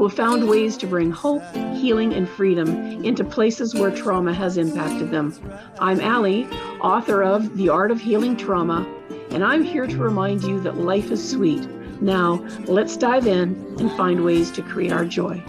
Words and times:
who 0.00 0.08
have 0.08 0.16
found 0.16 0.48
ways 0.48 0.78
to 0.78 0.86
bring 0.86 1.10
hope, 1.10 1.42
healing, 1.74 2.14
and 2.14 2.26
freedom 2.26 2.70
into 3.04 3.22
places 3.22 3.74
where 3.74 3.90
trauma 3.90 4.32
has 4.32 4.56
impacted 4.56 5.10
them. 5.10 5.30
I'm 5.78 6.00
Ali, 6.00 6.46
author 6.80 7.22
of 7.22 7.54
The 7.58 7.68
Art 7.68 7.90
of 7.90 8.00
Healing 8.00 8.34
Trauma, 8.34 8.90
and 9.28 9.44
I'm 9.44 9.62
here 9.62 9.86
to 9.86 9.96
remind 9.98 10.42
you 10.42 10.58
that 10.60 10.78
life 10.78 11.10
is 11.10 11.30
sweet. 11.30 11.68
Now, 12.00 12.36
let's 12.64 12.96
dive 12.96 13.26
in 13.26 13.76
and 13.78 13.92
find 13.92 14.24
ways 14.24 14.50
to 14.52 14.62
create 14.62 14.90
our 14.90 15.04
joy. 15.04 15.44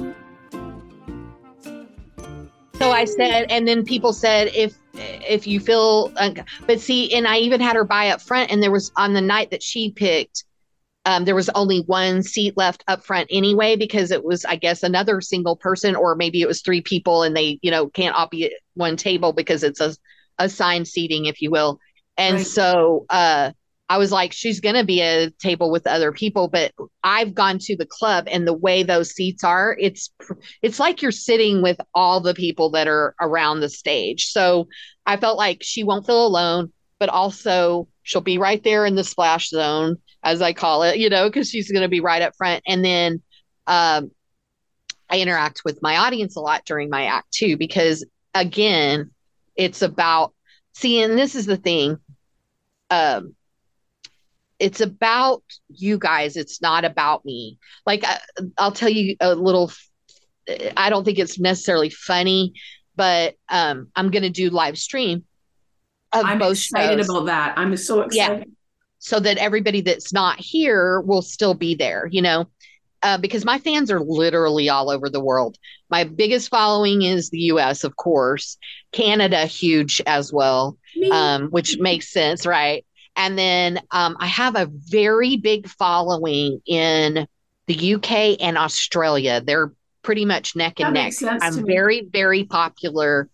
So 2.73 2.91
I 2.91 3.05
said, 3.05 3.49
and 3.49 3.65
then 3.65 3.85
people 3.85 4.11
said, 4.11 4.49
if 4.53 4.77
if 4.93 5.47
you 5.47 5.61
feel, 5.61 6.11
uh, 6.17 6.31
but 6.67 6.81
see, 6.81 7.13
and 7.13 7.25
I 7.25 7.37
even 7.37 7.61
had 7.61 7.77
her 7.77 7.85
buy 7.85 8.09
up 8.09 8.19
front, 8.19 8.51
and 8.51 8.61
there 8.61 8.69
was 8.69 8.91
on 8.97 9.13
the 9.13 9.21
night 9.21 9.49
that 9.51 9.63
she 9.63 9.91
picked, 9.91 10.43
um, 11.05 11.25
there 11.25 11.35
was 11.35 11.49
only 11.49 11.79
one 11.81 12.21
seat 12.21 12.55
left 12.57 12.83
up 12.87 13.03
front 13.03 13.27
anyway 13.31 13.75
because 13.75 14.11
it 14.11 14.23
was 14.23 14.45
i 14.45 14.55
guess 14.55 14.83
another 14.83 15.21
single 15.21 15.55
person 15.55 15.95
or 15.95 16.15
maybe 16.15 16.41
it 16.41 16.47
was 16.47 16.61
three 16.61 16.81
people 16.81 17.23
and 17.23 17.35
they 17.35 17.59
you 17.61 17.71
know 17.71 17.87
can't 17.87 18.15
all 18.15 18.27
be 18.27 18.45
at 18.45 18.51
one 18.75 18.95
table 18.95 19.33
because 19.33 19.63
it's 19.63 19.79
a 19.79 19.95
assigned 20.41 20.87
seating 20.87 21.25
if 21.25 21.41
you 21.41 21.51
will. 21.51 21.79
And 22.17 22.37
right. 22.37 22.45
so 22.45 23.05
uh, 23.09 23.51
i 23.89 23.97
was 23.97 24.11
like 24.11 24.31
she's 24.31 24.59
going 24.59 24.75
to 24.75 24.85
be 24.85 25.01
at 25.01 25.27
a 25.27 25.31
table 25.31 25.71
with 25.71 25.87
other 25.87 26.11
people 26.11 26.47
but 26.47 26.71
i've 27.03 27.33
gone 27.33 27.57
to 27.59 27.75
the 27.75 27.85
club 27.85 28.25
and 28.31 28.47
the 28.47 28.53
way 28.53 28.83
those 28.83 29.11
seats 29.11 29.43
are 29.43 29.75
it's 29.79 30.11
it's 30.61 30.79
like 30.79 31.01
you're 31.01 31.11
sitting 31.11 31.61
with 31.61 31.77
all 31.93 32.21
the 32.21 32.33
people 32.33 32.69
that 32.71 32.87
are 32.87 33.15
around 33.19 33.59
the 33.59 33.69
stage. 33.69 34.27
So 34.27 34.67
i 35.05 35.17
felt 35.17 35.37
like 35.37 35.59
she 35.61 35.83
won't 35.83 36.05
feel 36.05 36.25
alone 36.25 36.71
but 36.99 37.09
also 37.09 37.87
she'll 38.03 38.21
be 38.21 38.37
right 38.37 38.63
there 38.63 38.85
in 38.85 38.95
the 38.95 39.03
splash 39.03 39.49
zone 39.49 39.97
as 40.23 40.41
I 40.41 40.53
call 40.53 40.83
it, 40.83 40.97
you 40.97 41.09
know, 41.09 41.27
because 41.27 41.49
she's 41.49 41.71
going 41.71 41.81
to 41.81 41.89
be 41.89 41.99
right 41.99 42.21
up 42.21 42.35
front. 42.35 42.63
And 42.67 42.83
then 42.83 43.21
um, 43.67 44.11
I 45.09 45.19
interact 45.19 45.61
with 45.65 45.81
my 45.81 45.97
audience 45.97 46.35
a 46.35 46.39
lot 46.39 46.65
during 46.65 46.89
my 46.89 47.05
act 47.05 47.31
too, 47.31 47.57
because 47.57 48.05
again, 48.33 49.11
it's 49.55 49.81
about 49.81 50.33
seeing 50.73 51.15
this 51.15 51.35
is 51.35 51.45
the 51.45 51.57
thing. 51.57 51.97
Um, 52.89 53.35
it's 54.59 54.81
about 54.81 55.43
you 55.69 55.97
guys. 55.97 56.37
It's 56.37 56.61
not 56.61 56.85
about 56.85 57.25
me. 57.25 57.57
Like 57.85 58.05
I, 58.05 58.19
uh, 58.37 58.43
I'll 58.57 58.71
tell 58.71 58.89
you 58.89 59.15
a 59.19 59.33
little. 59.33 59.71
I 60.75 60.89
don't 60.89 61.03
think 61.03 61.17
it's 61.17 61.39
necessarily 61.39 61.89
funny, 61.89 62.53
but 62.95 63.35
um, 63.49 63.87
I'm 63.95 64.11
going 64.11 64.23
to 64.23 64.29
do 64.29 64.49
live 64.49 64.77
stream. 64.77 65.23
I'm 66.13 66.41
excited 66.41 66.97
shows. 66.97 67.09
about 67.09 67.25
that. 67.27 67.57
I'm 67.57 67.75
so 67.77 68.01
excited. 68.01 68.39
Yeah 68.39 68.53
so 69.01 69.19
that 69.19 69.37
everybody 69.37 69.81
that's 69.81 70.13
not 70.13 70.39
here 70.39 71.01
will 71.01 71.23
still 71.23 71.55
be 71.55 71.73
there, 71.73 72.07
you 72.11 72.21
know, 72.21 72.47
uh, 73.01 73.17
because 73.17 73.43
my 73.43 73.57
fans 73.57 73.89
are 73.89 73.99
literally 73.99 74.69
all 74.69 74.91
over 74.91 75.09
the 75.09 75.19
world. 75.19 75.57
My 75.89 76.03
biggest 76.03 76.49
following 76.49 77.01
is 77.01 77.31
the 77.31 77.39
US, 77.53 77.83
of 77.83 77.95
course, 77.95 78.57
Canada, 78.91 79.47
huge 79.47 80.01
as 80.05 80.31
well, 80.31 80.77
um, 81.11 81.47
which 81.47 81.79
makes 81.79 82.13
sense, 82.13 82.45
right? 82.45 82.85
And 83.15 83.35
then 83.37 83.79
um, 83.89 84.17
I 84.19 84.27
have 84.27 84.55
a 84.55 84.69
very 84.71 85.35
big 85.35 85.67
following 85.67 86.61
in 86.67 87.27
the 87.65 87.95
UK 87.95 88.37
and 88.39 88.55
Australia. 88.55 89.41
They're 89.43 89.73
pretty 90.03 90.25
much 90.25 90.55
neck 90.55 90.79
and 90.79 90.95
that 90.95 91.19
neck. 91.21 91.39
I'm 91.41 91.65
very, 91.65 92.03
very 92.03 92.43
popular 92.43 93.29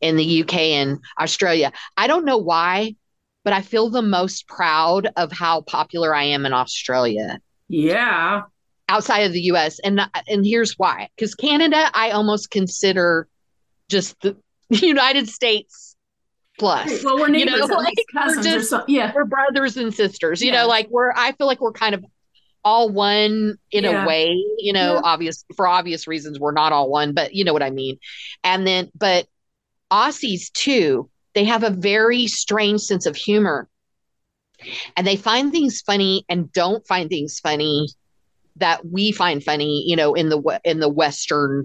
in 0.00 0.16
the 0.16 0.42
UK 0.42 0.54
and 0.54 0.98
Australia. 1.20 1.72
I 1.94 2.06
don't 2.06 2.24
know 2.24 2.38
why 2.38 2.94
but 3.44 3.52
I 3.52 3.62
feel 3.62 3.90
the 3.90 4.02
most 4.02 4.46
proud 4.46 5.08
of 5.16 5.32
how 5.32 5.62
popular 5.62 6.14
I 6.14 6.24
am 6.24 6.46
in 6.46 6.52
Australia. 6.52 7.40
Yeah. 7.68 8.42
Outside 8.88 9.20
of 9.20 9.32
the 9.32 9.42
US. 9.52 9.78
And 9.80 10.00
and 10.28 10.44
here's 10.44 10.74
why. 10.78 11.08
Because 11.16 11.34
Canada, 11.34 11.90
I 11.94 12.10
almost 12.10 12.50
consider 12.50 13.28
just 13.88 14.20
the 14.20 14.36
United 14.70 15.28
States 15.28 15.96
plus. 16.58 17.02
Well, 17.02 17.18
we're 17.18 17.28
neighbors, 17.28 17.54
you 17.54 17.66
know, 17.66 17.76
like, 17.76 17.94
cousins 18.12 18.46
we're 18.46 18.52
just, 18.52 18.74
yeah. 18.88 19.12
We're 19.14 19.24
brothers 19.24 19.76
and 19.76 19.94
sisters. 19.94 20.42
You 20.42 20.52
yeah. 20.52 20.62
know, 20.62 20.68
like 20.68 20.88
we're 20.90 21.12
I 21.14 21.32
feel 21.32 21.46
like 21.46 21.60
we're 21.60 21.72
kind 21.72 21.94
of 21.94 22.04
all 22.62 22.90
one 22.90 23.56
in 23.70 23.84
yeah. 23.84 24.04
a 24.04 24.06
way, 24.06 24.44
you 24.58 24.72
know, 24.72 24.94
yeah. 24.94 25.00
obvious 25.02 25.44
for 25.56 25.66
obvious 25.66 26.06
reasons 26.06 26.38
we're 26.38 26.52
not 26.52 26.72
all 26.72 26.90
one, 26.90 27.14
but 27.14 27.34
you 27.34 27.44
know 27.44 27.52
what 27.52 27.62
I 27.62 27.70
mean. 27.70 27.98
And 28.44 28.66
then 28.66 28.90
but 28.94 29.26
Aussies 29.90 30.52
too, 30.52 31.10
they 31.34 31.44
have 31.44 31.62
a 31.62 31.70
very 31.70 32.26
strange 32.26 32.80
sense 32.80 33.06
of 33.06 33.16
humor. 33.16 33.68
And 34.96 35.06
they 35.06 35.16
find 35.16 35.50
things 35.50 35.80
funny 35.80 36.24
and 36.28 36.52
don't 36.52 36.86
find 36.86 37.08
things 37.08 37.40
funny 37.40 37.88
that 38.56 38.84
we 38.84 39.10
find 39.12 39.42
funny, 39.42 39.84
you 39.86 39.96
know, 39.96 40.14
in 40.14 40.28
the 40.28 40.60
in 40.64 40.80
the 40.80 40.88
western 40.88 41.64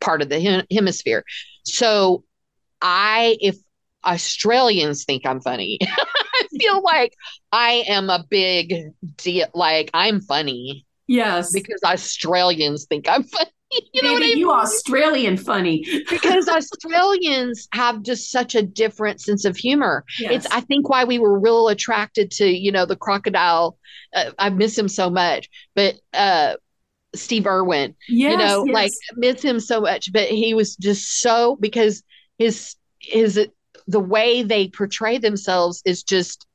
part 0.00 0.22
of 0.22 0.28
the 0.28 0.64
hemisphere. 0.70 1.24
So 1.64 2.24
I 2.82 3.36
if 3.40 3.56
Australians 4.04 5.04
think 5.04 5.24
I'm 5.24 5.40
funny, 5.40 5.78
I 5.82 6.46
feel 6.58 6.82
like 6.82 7.14
I 7.52 7.84
am 7.88 8.10
a 8.10 8.24
big 8.28 8.92
deal 9.16 9.46
like 9.54 9.90
I'm 9.94 10.20
funny. 10.20 10.84
Yes. 11.06 11.52
Because 11.52 11.80
Australians 11.84 12.86
think 12.86 13.08
I'm 13.08 13.22
funny. 13.22 13.50
you 13.92 14.02
know 14.02 14.14
Baby, 14.14 14.24
I 14.24 14.28
mean? 14.28 14.38
you 14.38 14.52
Australian 14.52 15.36
funny. 15.36 15.84
because 16.10 16.48
Australians 16.48 17.68
have 17.72 18.02
just 18.02 18.30
such 18.30 18.54
a 18.54 18.62
different 18.62 19.20
sense 19.20 19.44
of 19.44 19.56
humor. 19.56 20.04
Yes. 20.18 20.32
It's 20.32 20.54
I 20.54 20.60
think 20.60 20.88
why 20.88 21.04
we 21.04 21.18
were 21.18 21.38
real 21.38 21.68
attracted 21.68 22.30
to 22.32 22.46
you 22.46 22.72
know 22.72 22.86
the 22.86 22.96
crocodile. 22.96 23.78
Uh, 24.14 24.30
I 24.38 24.50
miss 24.50 24.76
him 24.78 24.88
so 24.88 25.10
much, 25.10 25.48
but 25.74 25.96
uh, 26.14 26.54
Steve 27.14 27.46
Irwin, 27.46 27.94
yes, 28.08 28.32
you 28.32 28.38
know, 28.38 28.64
yes. 28.64 28.74
like 28.74 28.92
miss 29.16 29.42
him 29.42 29.60
so 29.60 29.80
much. 29.80 30.12
But 30.12 30.28
he 30.28 30.54
was 30.54 30.76
just 30.76 31.20
so 31.20 31.56
because 31.60 32.02
his 32.38 32.76
his 33.00 33.48
the 33.86 34.00
way 34.00 34.42
they 34.42 34.68
portray 34.68 35.18
themselves 35.18 35.82
is 35.84 36.02
just 36.02 36.46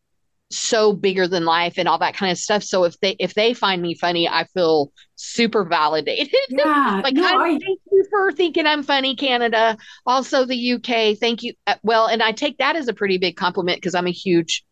so 0.52 0.94
bigger 0.94 1.28
than 1.28 1.46
life 1.46 1.76
and 1.78 1.88
all 1.88 1.98
that 2.00 2.16
kind 2.16 2.32
of 2.32 2.38
stuff. 2.38 2.64
So 2.64 2.84
if 2.84 3.00
they 3.00 3.16
if 3.20 3.34
they 3.34 3.54
find 3.54 3.82
me 3.82 3.96
funny, 3.96 4.28
I 4.28 4.46
feel 4.46 4.92
super 5.16 5.64
validated. 5.64 6.36
Yeah, 6.50 7.02
like 7.04 7.14
no, 7.14 7.26
I, 7.26 7.50
thank 7.52 7.80
you 7.92 8.06
for 8.10 8.32
thinking 8.32 8.66
I'm 8.66 8.84
funny, 8.84 9.16
Canada. 9.16 9.78
Also 10.06 10.46
the 10.46 10.74
UK, 10.74 11.18
thank 11.18 11.44
you. 11.44 11.54
Uh, 11.66 11.76
well, 11.84 12.08
and 12.08 12.22
I 12.22 12.34
take 12.34 12.58
that 12.58 12.76
as 12.76 12.88
a 12.88 12.94
pretty 12.94 13.18
big 13.18 13.38
compliment 13.38 13.78
because 13.78 13.96
I'm 13.96 14.08
a 14.08 14.12
huge 14.12 14.66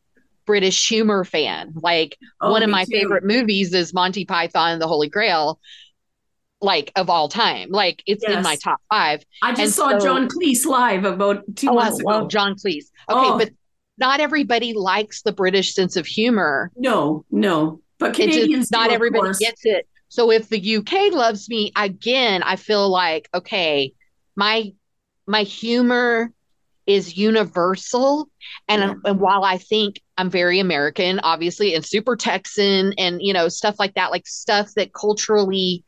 British 0.46 0.88
humor 0.88 1.24
fan. 1.24 1.74
Like 1.76 2.18
oh, 2.42 2.52
one 2.52 2.64
of 2.64 2.70
my 2.70 2.84
too. 2.84 2.92
favorite 2.92 3.24
movies 3.24 3.74
is 3.74 3.94
Monty 3.94 4.26
Python 4.26 4.72
and 4.72 4.82
the 4.82 4.88
Holy 4.88 5.08
Grail. 5.08 5.60
Like 6.62 6.92
of 6.98 7.10
all 7.10 7.30
time, 7.30 7.70
like 7.70 8.04
it's 8.06 8.24
yes. 8.28 8.36
in 8.36 8.44
my 8.44 8.58
top 8.58 8.82
five. 8.90 9.24
I 9.42 9.52
just 9.52 9.62
and 9.62 9.72
saw 9.72 9.90
so, 9.92 10.06
John 10.06 10.28
Cleese 10.28 10.66
live 10.66 11.06
about 11.06 11.44
two 11.56 11.70
oh, 11.70 11.76
months 11.76 12.00
I 12.06 12.18
ago. 12.18 12.28
John 12.28 12.56
Cleese. 12.56 12.88
Okay, 13.10 13.30
oh. 13.30 13.38
but 13.38 13.52
not 14.00 14.20
everybody 14.20 14.74
likes 14.74 15.22
the 15.22 15.32
British 15.32 15.74
sense 15.74 15.96
of 15.96 16.06
humor. 16.06 16.72
No, 16.76 17.26
no. 17.32 17.82
But 17.98 18.14
Canadians 18.14 18.64
just, 18.64 18.72
not 18.72 18.92
everybody 18.92 19.34
gets 19.40 19.66
it. 19.66 19.88
So 20.08 20.32
if 20.32 20.50
the 20.50 20.78
UK 20.78 21.14
loves 21.14 21.50
me 21.50 21.72
again, 21.76 22.44
I 22.44 22.56
feel 22.56 22.90
like 22.90 23.30
okay, 23.34 23.94
my 24.36 24.74
my 25.28 25.44
humor 25.44 26.32
is 26.88 27.16
universal 27.16 28.28
and, 28.68 28.82
yeah. 28.82 28.94
and 29.06 29.20
while 29.20 29.44
I 29.44 29.60
think 29.60 30.02
I'm 30.18 30.32
very 30.32 30.60
American, 30.60 31.20
obviously, 31.20 31.76
and 31.76 31.86
super 31.86 32.16
Texan 32.16 32.94
and 32.98 33.22
you 33.22 33.34
know 33.34 33.50
stuff 33.50 33.76
like 33.78 33.94
that, 33.96 34.12
like 34.12 34.28
stuff 34.28 34.74
that 34.76 34.94
culturally 34.94 35.84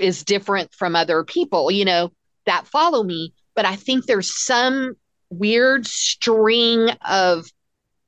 is 0.00 0.24
different 0.24 0.72
from 0.72 0.96
other 0.96 1.24
people, 1.24 1.70
you 1.70 1.84
know, 1.84 2.12
that 2.46 2.66
follow 2.66 3.02
me, 3.02 3.34
but 3.54 3.66
I 3.66 3.76
think 3.76 4.06
there's 4.06 4.34
some 4.34 4.94
weird 5.30 5.86
string 5.86 6.88
of 7.08 7.46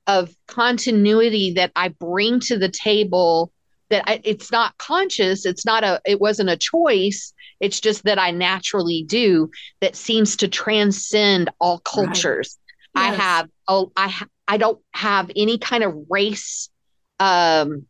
of 0.06 0.34
continuity 0.46 1.52
that 1.54 1.70
I 1.76 1.88
bring 1.88 2.40
to 2.40 2.58
the 2.58 2.68
table 2.68 3.52
that 3.90 4.04
I, 4.06 4.20
it's 4.24 4.50
not 4.50 4.76
conscious 4.78 5.44
it's 5.44 5.66
not 5.66 5.84
a 5.84 6.00
it 6.06 6.20
wasn't 6.20 6.50
a 6.50 6.56
choice 6.56 7.32
it's 7.60 7.80
just 7.80 8.04
that 8.04 8.18
I 8.18 8.30
naturally 8.30 9.04
do 9.06 9.50
that 9.80 9.96
seems 9.96 10.36
to 10.36 10.48
transcend 10.48 11.50
all 11.60 11.78
cultures 11.80 12.58
right. 12.94 13.10
yes. 13.10 13.20
I 13.20 13.22
have 13.22 13.48
oh 13.68 13.92
I 13.96 14.22
I 14.48 14.56
don't 14.56 14.80
have 14.92 15.30
any 15.36 15.58
kind 15.58 15.84
of 15.84 15.94
race 16.08 16.70
um 17.18 17.86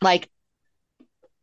like 0.00 0.30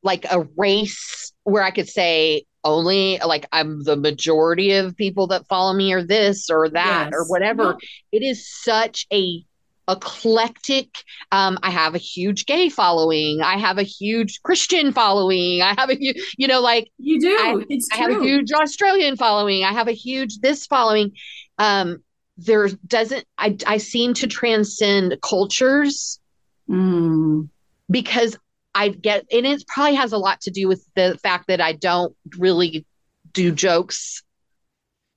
like 0.02 0.26
a 0.30 0.48
race 0.56 1.34
where 1.44 1.64
I 1.64 1.72
could 1.72 1.90
say 1.90 2.46
only 2.66 3.20
like 3.26 3.46
I'm 3.54 3.84
the 3.84 3.96
majority 3.96 4.74
of 4.74 4.98
people 4.98 5.28
that 5.28 5.48
follow 5.48 5.72
me 5.74 5.94
are 5.94 6.04
this 6.04 6.50
or 6.50 6.68
that 6.70 7.06
Yes. 7.06 7.14
or 7.14 7.26
whatever. 7.30 7.64
No. 7.64 7.78
It 8.12 8.24
is 8.24 8.46
such 8.52 9.08
a 9.14 9.46
eclectic 9.88 10.88
um 11.32 11.60
i 11.62 11.70
have 11.70 11.94
a 11.94 12.00
huge 12.00 12.48
gay 12.48 12.70
following 12.70 13.40
i 13.44 13.56
have 13.56 13.78
a 13.78 13.84
huge 13.84 14.42
christian 14.42 14.92
following 14.92 15.62
i 15.62 15.76
have 15.78 15.92
a 15.92 15.98
you 16.40 16.48
know 16.48 16.60
like 16.60 16.90
You 16.98 17.20
do. 17.20 17.30
I- 17.30 17.64
it's 17.70 17.88
I 17.94 17.98
have 17.98 18.10
a 18.12 18.20
huge 18.24 18.52
Australian 18.52 19.16
following. 19.16 19.64
I 19.64 19.72
have 19.74 19.88
a 19.88 19.92
huge 19.92 20.40
this 20.40 20.66
following. 20.66 21.12
Um, 21.60 22.04
there 22.38 22.68
doesn't 22.88 23.26
I 23.38 23.58
I 23.68 23.78
seem 23.78 24.16
to 24.16 24.28
transcend 24.28 25.18
cultures 25.22 26.20
Mm. 26.68 27.50
because 27.90 28.36
I 28.76 28.90
get 28.90 29.26
and 29.32 29.46
it 29.46 29.66
probably 29.68 29.96
has 29.96 30.12
a 30.12 30.18
lot 30.18 30.42
to 30.42 30.52
do 30.52 30.68
with 30.68 30.86
the 30.96 31.18
fact 31.24 31.48
that 31.48 31.62
I 31.62 31.72
don't 31.72 32.16
really 32.38 32.86
do 33.32 33.52
jokes 33.52 34.22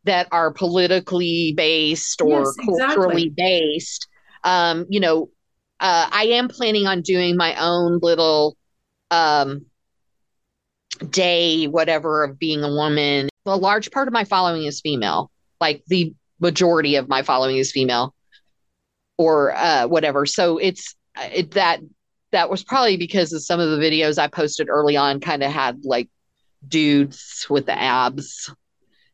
that 0.05 0.29
are 0.31 0.53
politically 0.53 1.53
based 1.57 2.23
or 2.23 2.45
Yes, 2.45 2.57
exactly. 2.57 2.97
culturally 2.97 3.29
based. 3.37 4.07
Um, 4.45 4.87
you 4.89 5.01
know, 5.01 5.31
uh, 5.81 6.09
I 6.11 6.25
am 6.27 6.49
planning 6.49 6.87
on 6.87 7.03
doing 7.03 7.37
my 7.37 7.55
own 7.61 7.99
little 8.01 8.57
um 9.11 9.67
day, 11.11 11.67
whatever, 11.67 12.25
of 12.25 12.39
being 12.39 12.63
a 12.63 12.69
woman. 12.73 13.29
A 13.47 13.57
large 13.57 13.91
part 13.91 14.09
of 14.09 14.15
my 14.15 14.25
following 14.25 14.65
is 14.65 14.81
female. 14.81 15.31
Like 15.61 15.83
the 15.89 16.15
majority 16.41 16.97
of 16.97 17.09
my 17.09 17.23
following 17.23 17.57
is 17.57 17.73
female, 17.73 18.15
or 19.17 19.55
uh, 19.55 19.87
whatever. 19.89 20.27
So 20.27 20.59
it's 20.59 20.95
it, 21.17 21.53
that 21.53 21.81
that 22.33 22.51
was 22.51 22.63
probably 22.65 22.97
because 22.97 23.33
of 23.33 23.43
some 23.43 23.61
of 23.61 23.71
the 23.71 23.79
videos 23.79 24.19
I 24.19 24.29
posted 24.29 24.69
early 24.69 24.97
on. 24.97 25.21
Kind 25.21 25.43
of 25.43 25.51
had 25.51 25.85
like 25.85 26.09
dudes 26.67 27.47
with 27.49 27.67
the 27.67 27.79
abs, 27.79 28.51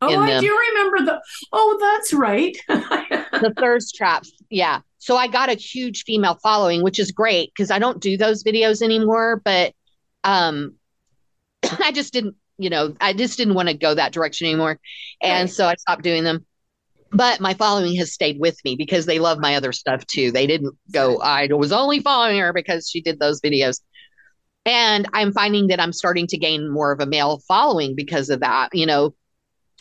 Oh, 0.00 0.08
in 0.12 0.18
I 0.18 0.40
do 0.40 0.58
remember 0.70 1.04
the. 1.12 1.20
Oh, 1.52 1.78
that's 1.80 2.12
right. 2.12 2.56
the 2.68 3.54
thirst 3.58 3.94
traps. 3.94 4.32
Yeah. 4.50 4.80
So 4.98 5.16
I 5.16 5.28
got 5.28 5.48
a 5.50 5.54
huge 5.54 6.04
female 6.04 6.38
following, 6.42 6.82
which 6.82 6.98
is 6.98 7.10
great 7.10 7.52
because 7.54 7.70
I 7.70 7.78
don't 7.78 8.00
do 8.00 8.16
those 8.16 8.44
videos 8.44 8.82
anymore. 8.82 9.40
But 9.44 9.72
um, 10.24 10.74
I 11.62 11.92
just 11.92 12.12
didn't, 12.12 12.36
you 12.58 12.70
know, 12.70 12.94
I 13.00 13.12
just 13.12 13.38
didn't 13.38 13.54
want 13.54 13.68
to 13.68 13.74
go 13.74 13.94
that 13.94 14.12
direction 14.12 14.46
anymore. 14.46 14.78
And 15.22 15.48
Right. 15.48 15.50
so 15.50 15.66
I 15.66 15.74
stopped 15.76 16.02
doing 16.02 16.24
them. 16.24 16.44
But 17.10 17.40
my 17.40 17.54
following 17.54 17.94
has 17.96 18.12
stayed 18.12 18.40
with 18.40 18.58
me 18.64 18.74
because 18.76 19.06
they 19.06 19.18
love 19.18 19.38
my 19.38 19.54
other 19.54 19.72
stuff 19.72 20.04
too. 20.06 20.32
They 20.32 20.46
didn't 20.46 20.74
go, 20.92 21.20
I 21.20 21.46
was 21.46 21.72
only 21.72 22.00
following 22.00 22.38
her 22.38 22.52
because 22.52 22.88
she 22.88 23.00
did 23.00 23.20
those 23.20 23.40
videos. 23.40 23.80
And 24.66 25.06
I'm 25.12 25.32
finding 25.32 25.68
that 25.68 25.80
I'm 25.80 25.92
starting 25.92 26.26
to 26.28 26.38
gain 26.38 26.70
more 26.70 26.90
of 26.90 27.00
a 27.00 27.06
male 27.06 27.40
following 27.46 27.94
because 27.94 28.30
of 28.30 28.40
that, 28.40 28.70
you 28.72 28.86
know, 28.86 29.14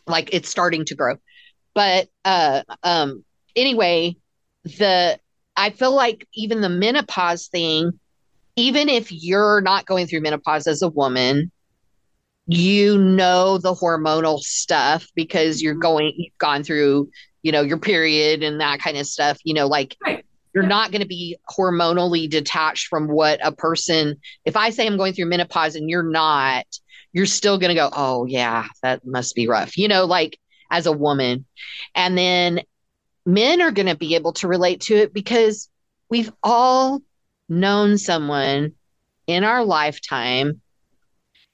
like 0.06 0.34
it's 0.34 0.50
starting 0.50 0.86
to 0.86 0.96
grow. 0.96 1.16
But 1.74 2.10
uh 2.26 2.64
um 2.84 3.24
anyway, 3.56 4.18
the 4.64 5.20
I 5.56 5.70
feel 5.70 5.94
like 5.94 6.28
even 6.34 6.62
the 6.62 6.70
menopause 6.70 7.48
thing, 7.48 8.00
even 8.56 8.90
if 8.90 9.12
you're 9.12 9.62
not 9.62 9.86
going 9.86 10.08
through 10.08 10.22
menopause 10.22 10.68
as 10.68 10.82
a 10.82 10.90
woman, 10.90 11.52
you 12.46 12.98
know 12.98 13.58
the 13.58 13.74
hormonal 13.74 14.40
stuff 14.40 15.08
because 15.16 15.62
you're 15.62 15.74
mm-hmm. 15.74 15.82
going 15.82 16.14
you've 16.18 16.38
gone 16.38 16.64
through, 16.64 17.10
you 17.42 17.52
know, 17.52 17.62
your 17.62 17.78
period 17.78 18.44
and 18.44 18.60
that 18.60 18.80
kind 18.80 18.98
of 18.98 19.08
stuff, 19.08 19.38
you 19.44 19.54
know, 19.54 19.68
like 19.68 19.96
Right. 20.06 20.26
you're 20.54 20.64
Yeah. 20.64 20.70
not 20.70 20.92
going 20.92 21.02
to 21.02 21.08
be 21.08 21.38
hormonally 21.50 22.30
detached 22.30 22.88
from 22.88 23.08
what 23.08 23.40
a 23.46 23.52
person 23.52 24.18
if 24.46 24.56
I 24.58 24.72
say 24.72 24.86
I'm 24.86 24.98
going 24.98 25.14
through 25.14 25.28
menopause 25.28 25.76
and 25.76 25.90
you're 25.90 26.04
not, 26.04 26.66
you're 27.14 27.26
still 27.26 27.58
going 27.60 27.70
to 27.70 27.76
go, 27.76 27.90
"Oh 27.94 28.26
yeah, 28.26 28.66
that 28.82 29.06
must 29.06 29.36
be 29.36 29.48
rough." 29.48 29.78
You 29.78 29.88
know, 29.88 30.06
like 30.06 30.38
as 30.74 30.88
a 30.88 30.92
woman. 30.92 31.46
And 31.94 32.18
then 32.18 32.62
men 33.26 33.62
are 33.62 33.72
going 33.72 33.88
to 33.88 33.96
be 33.96 34.16
able 34.16 34.34
to 34.34 34.48
relate 34.48 34.82
to 34.82 34.96
it 34.96 35.14
because 35.14 35.70
we've 36.10 36.32
all 36.42 37.02
known 37.48 37.98
someone 37.98 38.74
in 39.28 39.44
our 39.44 39.64
lifetime 39.64 40.62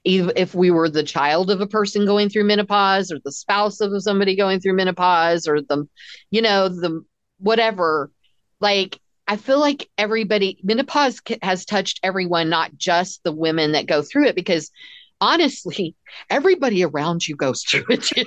if 0.04 0.54
we 0.54 0.70
were 0.70 0.88
the 0.88 1.02
child 1.02 1.50
of 1.50 1.60
a 1.60 1.66
person 1.66 2.06
going 2.06 2.28
through 2.28 2.44
menopause 2.44 3.12
or 3.12 3.18
the 3.24 3.32
spouse 3.32 3.80
of 3.80 3.92
somebody 4.02 4.34
going 4.34 4.58
through 4.60 4.72
menopause 4.72 5.46
or 5.46 5.60
the 5.60 5.86
you 6.30 6.40
know 6.40 6.68
the 6.68 7.04
whatever 7.38 8.10
like 8.60 8.98
i 9.28 9.36
feel 9.36 9.58
like 9.58 9.88
everybody 9.98 10.58
menopause 10.62 11.20
has 11.42 11.66
touched 11.66 12.00
everyone 12.02 12.48
not 12.48 12.74
just 12.76 13.22
the 13.24 13.32
women 13.32 13.72
that 13.72 13.86
go 13.86 14.00
through 14.00 14.26
it 14.26 14.34
because 14.34 14.70
honestly 15.20 15.94
everybody 16.30 16.82
around 16.82 17.28
you 17.28 17.36
goes 17.36 17.62
through 17.62 17.84
it 17.90 18.02
too 18.02 18.24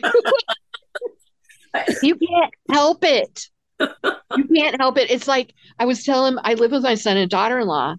you 2.01 2.15
can't 2.15 2.53
help 2.71 3.03
it. 3.03 3.47
You 3.79 4.45
can't 4.55 4.79
help 4.79 4.97
it. 4.97 5.11
It's 5.11 5.27
like 5.27 5.53
I 5.79 5.85
was 5.85 6.03
telling 6.03 6.37
I 6.43 6.53
live 6.53 6.71
with 6.71 6.83
my 6.83 6.95
son 6.95 7.17
and 7.17 7.29
daughter-in-law 7.29 7.95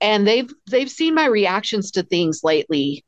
and 0.00 0.26
they've 0.26 0.50
they've 0.70 0.90
seen 0.90 1.14
my 1.14 1.26
reactions 1.26 1.92
to 1.92 2.02
things 2.02 2.40
lately 2.44 3.04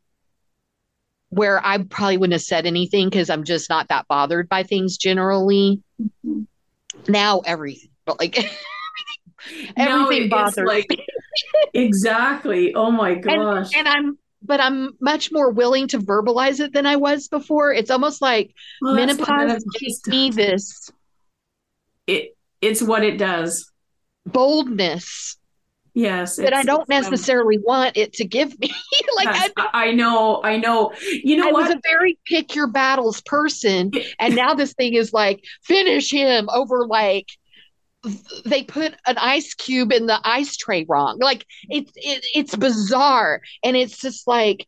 where 1.30 1.64
I 1.64 1.78
probably 1.78 2.16
wouldn't 2.18 2.32
have 2.32 2.42
said 2.42 2.66
anything 2.66 3.08
because 3.08 3.30
I'm 3.30 3.44
just 3.44 3.70
not 3.70 3.88
that 3.88 4.08
bothered 4.08 4.48
by 4.48 4.64
things 4.64 4.96
generally. 4.96 5.80
Mm-hmm. 6.26 6.42
Now 7.08 7.40
everything, 7.46 7.90
but 8.04 8.18
like 8.18 8.36
everything 9.76 10.28
bothers 10.28 10.66
like- 10.66 10.90
me. 10.90 11.06
exactly. 11.74 12.74
Oh 12.74 12.90
my 12.90 13.14
gosh. 13.14 13.70
And 13.76 13.86
I'm 13.88 14.18
but 14.42 14.58
I'm 14.58 14.96
much 15.00 15.30
more 15.30 15.50
willing 15.50 15.86
to 15.88 15.98
verbalize 15.98 16.60
it 16.60 16.72
than 16.72 16.86
I 16.86 16.96
was 16.96 17.28
before. 17.28 17.72
It's 17.72 17.90
almost 17.90 18.22
like 18.22 18.52
Well, 18.80 18.94
menopause 18.94 19.28
menopause 19.28 19.64
gives 19.78 20.06
me 20.06 20.30
this 20.30 20.90
It, 22.06 22.36
it's 22.60 22.82
what 22.82 23.04
it 23.04 23.18
does. 23.18 23.70
boldness 24.26 25.36
Yes. 26.00 26.36
that 26.36 26.54
I 26.54 26.62
don't 26.62 26.80
um, 26.80 26.86
necessarily 26.88 27.58
want 27.58 27.96
it 27.96 28.14
to 28.14 28.24
give 28.24 28.58
me. 28.58 28.72
like 29.16 29.26
yes, 29.26 29.50
I, 29.56 29.62
I, 29.62 29.84
I 29.88 29.92
know. 29.92 30.42
I 30.42 30.56
know. 30.56 30.92
You 31.02 31.36
know 31.36 31.48
I 31.48 31.52
what? 31.52 31.64
was 31.64 31.74
a 31.76 31.80
very 31.84 32.18
pick 32.24 32.54
your 32.54 32.68
battles 32.68 33.20
person, 33.20 33.92
and 34.18 34.34
now 34.34 34.54
this 34.54 34.72
thing 34.72 34.94
is 34.94 35.12
like 35.12 35.44
finish 35.62 36.10
him 36.10 36.48
over 36.50 36.86
like 36.86 37.26
they 38.46 38.62
put 38.62 38.94
an 39.06 39.18
ice 39.18 39.52
cube 39.52 39.92
in 39.92 40.06
the 40.06 40.18
ice 40.24 40.56
tray 40.56 40.86
wrong. 40.88 41.18
Like 41.20 41.44
it's 41.68 41.92
it, 41.96 42.24
it's 42.34 42.56
bizarre, 42.56 43.42
and 43.62 43.76
it's 43.76 44.00
just 44.00 44.26
like 44.26 44.66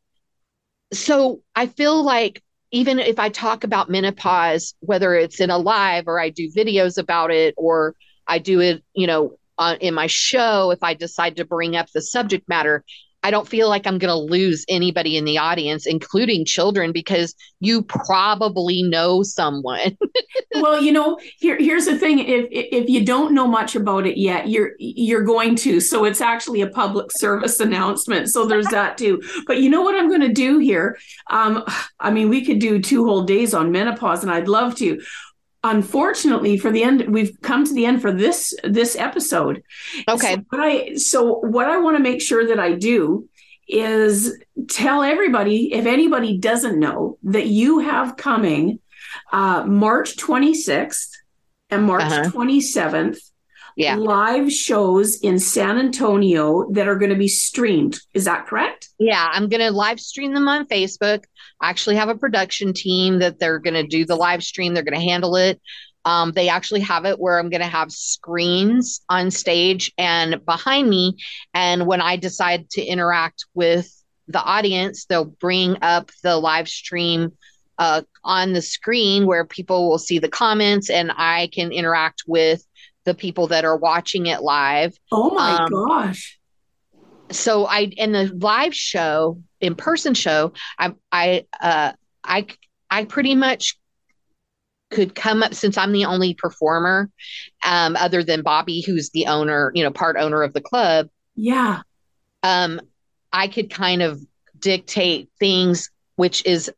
so. 0.93 1.40
I 1.56 1.67
feel 1.67 2.05
like 2.05 2.43
even 2.73 2.99
if 2.99 3.19
I 3.19 3.31
talk 3.31 3.64
about 3.64 3.88
menopause, 3.88 4.75
whether 4.81 5.14
it's 5.14 5.40
in 5.40 5.49
a 5.49 5.56
live 5.56 6.08
or 6.08 6.20
I 6.20 6.29
do 6.29 6.51
videos 6.51 6.98
about 6.98 7.31
it 7.31 7.55
or 7.56 7.94
I 8.27 8.39
do 8.39 8.60
it, 8.60 8.82
you 8.94 9.06
know, 9.06 9.39
on, 9.59 9.77
in 9.77 9.94
my 9.94 10.06
show, 10.06 10.71
if 10.71 10.82
I 10.82 10.94
decide 10.94 11.37
to 11.37 11.44
bring 11.44 11.77
up 11.77 11.87
the 11.93 12.03
subject 12.03 12.49
matter, 12.49 12.85
I 13.25 13.31
don't 13.31 13.47
feel 13.47 13.69
like 13.69 13.87
I'm 13.87 13.99
going 13.99 14.09
to 14.09 14.17
lose 14.17 14.65
anybody 14.69 15.17
in 15.17 15.25
the 15.25 15.39
audience, 15.39 15.87
including 15.87 16.44
children, 16.44 16.91
because 16.91 17.35
you 17.61 17.82
probably 17.82 18.82
know 18.82 19.23
someone. 19.23 19.97
well, 20.56 20.82
you 20.82 20.91
know, 20.91 21.19
here 21.39 21.56
here's 21.56 21.85
the 21.85 21.97
thing. 21.97 22.19
If 22.19 22.49
if 22.51 22.89
you 22.89 23.05
don't 23.05 23.32
know 23.32 23.47
much 23.47 23.77
about 23.77 24.06
it 24.06 24.19
yet, 24.19 24.49
you're 24.49 24.73
you're 24.79 25.23
going 25.23 25.55
to. 25.56 25.79
So 25.79 26.05
it's 26.05 26.21
actually 26.21 26.63
a 26.63 26.69
public 26.69 27.13
service 27.13 27.61
announcement. 27.61 28.29
So 28.29 28.44
there's 28.44 28.67
that 28.69 28.99
too. 28.99 29.23
But 29.47 29.59
you 29.59 29.71
know 29.71 29.82
what 29.82 29.94
I'm 29.94 30.09
going 30.09 30.23
to 30.23 30.32
do 30.32 30.59
here? 30.59 30.99
Um, 31.31 31.65
I 32.01 32.11
mean, 32.11 32.29
we 32.29 32.44
could 32.44 32.59
do 32.59 32.81
two 32.81 33.05
whole 33.05 33.23
days 33.23 33.55
on 33.55 33.71
menopause, 33.71 34.25
and 34.25 34.32
I'd 34.32 34.49
love 34.49 34.75
to. 34.77 35.01
Unfortunately, 35.64 36.58
for 36.58 36.70
the 36.72 36.82
end, 36.82 37.06
we've 37.08 37.36
come 37.40 37.64
to 37.64 37.72
the 37.72 37.86
end 37.86 38.02
for 38.02 38.12
this 38.12 38.54
this 38.64 38.96
episode. 38.96 39.62
Okay. 40.08 40.34
So 40.34 40.44
what 40.50 40.60
I 40.60 40.94
so 40.94 41.34
what 41.38 41.69
I 41.69 41.78
want 41.78 41.96
to 41.96 42.02
make 42.02 42.20
sure 42.20 42.46
that 42.48 42.58
I 42.58 42.72
do 42.72 43.28
is 43.69 44.36
tell 44.69 45.02
everybody 45.02 45.72
if 45.72 45.86
anybody 45.86 46.36
doesn't 46.36 46.78
know 46.78 47.16
that 47.22 47.46
you 47.46 47.78
have 47.78 48.16
coming 48.16 48.81
uh, 49.32 49.64
March 49.64 50.16
26th 50.16 51.10
and 51.70 51.84
March 51.84 52.02
Uh-huh. 52.02 52.31
27th 52.31 53.19
Yeah. 53.76 53.96
live 53.96 54.52
shows 54.52 55.17
in 55.20 55.38
San 55.38 55.79
Antonio 55.79 56.70
that 56.72 56.88
are 56.88 56.96
going 56.96 57.10
to 57.10 57.17
be 57.17 57.29
streamed. 57.29 57.98
Is 58.14 58.24
that 58.24 58.46
correct? 58.46 58.88
Yeah. 58.98 59.29
I'm 59.32 59.48
going 59.48 59.60
to 59.60 59.70
live 59.70 60.00
stream 60.00 60.34
them 60.34 60.48
on 60.48 60.67
Facebook. 60.67 61.24
I 61.60 61.70
actually 61.70 61.96
have 61.96 62.08
a 62.08 62.14
production 62.14 62.72
team 62.72 63.20
that 63.20 63.38
they're 63.38 63.58
going 63.58 63.74
to 63.74 63.86
do 63.86 64.05
the 64.05 64.17
live 64.17 64.43
stream, 64.43 64.74
they're 64.74 64.82
going 64.82 65.00
to 65.00 65.06
handle 65.06 65.36
it. 65.36 65.60
Um, 66.05 66.32
they 66.32 66.48
actually 66.48 66.81
have 66.81 67.05
it 67.05 67.19
where 67.19 67.38
I'm 67.38 67.48
going 67.48 67.60
to 67.60 67.67
have 67.67 67.93
screens 67.93 69.02
on 69.08 69.31
stage 69.31 69.93
and 69.96 70.44
behind 70.44 70.91
me. 70.91 71.17
And 71.55 71.86
when 71.86 72.00
I 72.00 72.17
decide 72.17 72.69
to 72.70 72.82
interact 72.82 73.46
with 73.55 73.88
the 74.26 74.43
audience, 74.43 75.05
they'll 75.05 75.24
bring 75.24 75.76
up 75.82 76.10
the 76.22 76.36
live 76.36 76.69
stream 76.69 77.32
uh, 77.79 78.02
on 78.24 78.52
the 78.52 78.62
screen 78.62 79.26
where 79.26 79.44
people 79.44 79.88
will 79.88 79.98
see 79.98 80.19
the 80.19 80.29
comments 80.29 80.91
and 80.91 81.12
I 81.17 81.48
can 81.52 81.72
interact 81.72 82.24
with 82.26 82.64
the 83.05 83.15
people 83.15 83.49
that 83.49 83.65
are 83.65 83.77
watching 83.77 84.27
it 84.27 84.43
live. 84.43 84.97
Oh 85.11 85.35
my 85.35 85.59
Um, 85.59 85.73
gosh. 85.73 86.39
so 87.31 87.67
I 87.67 87.81
in 87.81 88.13
the 88.13 88.32
live 88.35 88.75
show, 88.75 89.41
in 89.61 89.75
person 89.75 90.15
show, 90.15 90.53
I 90.79 90.94
I 91.11 91.47
uh 91.61 91.93
I 92.25 92.47
I 92.91 93.05
pretty 93.05 93.35
much 93.35 93.77
could 94.91 95.15
come 95.15 95.43
up 95.43 95.55
since 95.55 95.79
I'm 95.79 95.93
the 95.93 96.05
only 96.05 96.35
performer, 96.35 97.11
um, 97.65 97.97
other 97.97 98.23
than 98.23 98.43
Bobby, 98.43 98.82
who's 98.82 99.11
the 99.11 99.27
owner, 99.27 99.73
you 99.75 99.82
know, 99.82 99.91
part 99.91 100.17
owner 100.19 100.43
of 100.43 100.53
the 100.53 100.61
club. 100.61 101.09
Yeah. 101.35 101.81
Um, 102.43 102.81
I 103.32 103.49
could 103.49 103.71
kind 103.71 104.03
of 104.03 104.21
dictate 104.59 105.31
things, 105.41 105.91
which 106.17 106.44
is 106.44 106.71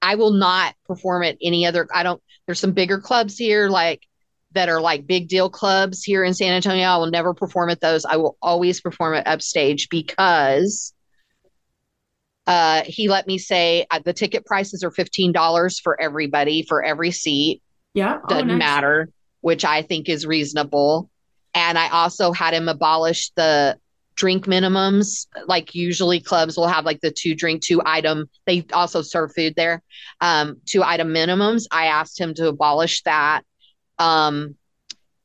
I 0.00 0.14
will 0.14 0.32
not 0.32 0.74
perform 0.86 1.24
at 1.24 1.36
any 1.42 1.66
other. 1.66 1.88
I 1.92 2.02
don't. 2.02 2.22
There's 2.46 2.60
some 2.60 2.72
bigger 2.72 3.00
clubs 3.00 3.36
here, 3.36 3.68
like 3.68 4.02
that 4.52 4.68
are 4.68 4.80
like 4.80 5.06
big 5.06 5.28
deal 5.28 5.48
clubs 5.48 6.02
here 6.02 6.24
in 6.24 6.34
San 6.34 6.52
Antonio. 6.52 6.84
I 6.86 6.96
will 6.96 7.10
never 7.10 7.34
perform 7.34 7.70
at 7.70 7.80
those. 7.80 8.04
I 8.04 8.16
will 8.16 8.36
always 8.42 8.80
perform 8.80 9.14
at 9.14 9.26
Upstage 9.26 9.88
because 9.88 10.92
uh, 12.46 12.82
he 12.84 13.08
let 13.08 13.26
me 13.26 13.38
say 13.38 13.86
uh, 13.90 14.00
the 14.04 14.12
ticket 14.12 14.44
prices 14.44 14.82
are 14.82 14.90
$15 14.90 15.80
for 15.82 16.00
everybody 16.00 16.64
for 16.68 16.82
every 16.82 17.12
seat. 17.12 17.62
Yeah. 17.94 18.18
Oh, 18.24 18.28
Doesn't 18.28 18.48
nice. 18.48 18.58
matter, 18.58 19.08
which 19.40 19.64
I 19.64 19.82
think 19.82 20.08
is 20.08 20.26
reasonable. 20.26 21.10
And 21.54 21.78
I 21.78 21.88
also 21.88 22.32
had 22.32 22.54
him 22.54 22.68
abolish 22.68 23.30
the 23.36 23.78
drink 24.16 24.46
minimums. 24.46 25.26
Like 25.46 25.74
usually 25.74 26.20
clubs 26.20 26.56
will 26.56 26.66
have 26.66 26.84
like 26.84 27.00
the 27.00 27.10
two 27.10 27.34
drink, 27.34 27.62
two 27.62 27.80
item. 27.84 28.28
They 28.46 28.66
also 28.72 29.02
serve 29.02 29.32
food 29.34 29.54
there. 29.56 29.82
Um, 30.20 30.56
two 30.66 30.82
item 30.82 31.08
minimums. 31.08 31.64
I 31.70 31.86
asked 31.86 32.20
him 32.20 32.34
to 32.34 32.48
abolish 32.48 33.02
that. 33.02 33.42
Um, 34.00 34.56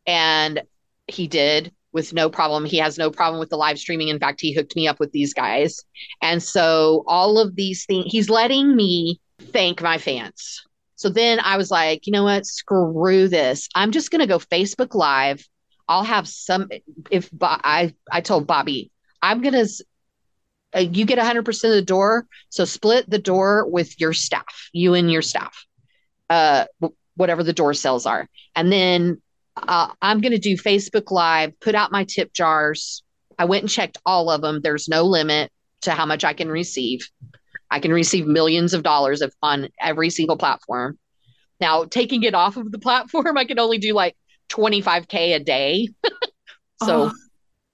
and 0.06 0.62
he 1.08 1.28
did 1.28 1.74
with 1.92 2.14
no 2.14 2.30
problem. 2.30 2.66
He 2.66 2.78
has 2.78 2.98
no 2.98 3.10
problem 3.10 3.40
with 3.40 3.50
the 3.50 3.58
live 3.58 3.80
streaming. 3.80 4.10
In 4.10 4.20
fact, 4.20 4.42
he 4.42 4.54
hooked 4.54 4.76
me 4.76 4.88
up 4.88 5.00
with 5.00 5.14
these 5.14 5.34
guys. 5.34 5.82
And 6.22 6.44
so 6.44 7.04
all 7.08 7.40
of 7.40 7.56
these 7.56 7.86
things, 7.86 8.12
he's 8.12 8.30
letting 8.30 8.76
me 8.76 9.20
thank 9.40 9.82
my 9.82 9.98
fans. 9.98 10.62
So 10.96 11.10
then 11.10 11.40
I 11.40 11.58
was 11.58 11.72
like, 11.72 12.06
you 12.06 12.12
know 12.12 12.26
what? 12.26 12.46
Screw 12.46 13.28
this. 13.30 13.70
I'm 13.76 13.92
just 13.92 14.12
going 14.12 14.20
to 14.20 14.28
go 14.28 14.40
Facebook 14.40 14.94
Live. 14.94 15.48
I'll 15.88 16.04
have 16.04 16.28
some. 16.28 16.70
If 17.10 17.30
I, 17.42 17.94
I 18.12 18.22
told 18.22 18.46
Bobby, 18.46 18.92
I'm 19.22 19.42
going 19.42 19.54
to, 19.54 19.86
uh, 20.76 20.80
you 20.80 21.06
get 21.06 21.20
100% 21.20 21.48
of 21.48 21.72
the 21.72 21.82
door. 21.82 22.28
So 22.50 22.66
split 22.66 23.10
the 23.10 23.20
door 23.20 23.70
with 23.70 24.00
your 24.02 24.14
staff, 24.14 24.70
you 24.74 24.96
and 24.96 25.10
your 25.10 25.22
staff, 25.22 25.66
uh, 26.30 26.66
whatever 27.16 27.44
the 27.44 27.54
door 27.54 27.74
sales 27.74 28.06
are. 28.06 28.28
And 28.56 28.72
then 28.72 29.22
uh, 29.56 29.92
I'm 30.02 30.22
going 30.22 30.32
to 30.34 30.38
do 30.38 30.58
Facebook 30.58 31.12
Live, 31.12 31.60
put 31.60 31.76
out 31.76 31.92
my 31.92 32.04
tip 32.04 32.34
jars. 32.34 33.04
I 33.38 33.46
went 33.46 33.64
and 33.64 33.70
checked 33.70 33.98
all 34.06 34.30
of 34.30 34.42
them. 34.42 34.62
There's 34.62 34.88
no 34.88 35.04
limit 35.04 35.52
to 35.82 35.92
how 35.92 36.06
much 36.06 36.24
I 36.24 36.34
can 36.34 36.50
receive. 36.50 37.08
I 37.72 37.80
can 37.80 37.92
receive 37.92 38.26
millions 38.26 38.74
of 38.74 38.84
dollars 38.84 39.22
of, 39.22 39.34
on 39.42 39.70
every 39.82 40.10
single 40.10 40.38
platform. 40.38 40.98
Now, 41.60 41.86
taking 41.86 42.24
it 42.24 42.36
off 42.36 42.58
of 42.58 42.72
the 42.72 42.80
platform, 42.80 43.38
I 43.38 43.46
can 43.46 43.60
only 43.60 43.78
do 43.78 43.94
like 43.94 44.16
25K 44.50 45.36
a 45.36 45.40
day. 45.40 45.90
so, 46.84 47.10
oh, 47.10 47.12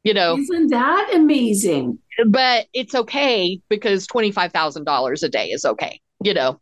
you 0.03 0.13
know. 0.13 0.37
Isn't 0.37 0.69
that 0.69 1.11
amazing? 1.13 1.99
But 2.27 2.67
it's 2.73 2.95
okay 2.95 3.59
because 3.69 4.07
$25,000 4.07 5.23
a 5.23 5.29
day 5.29 5.47
is 5.47 5.65
okay, 5.65 5.99
you 6.23 6.33
know. 6.33 6.59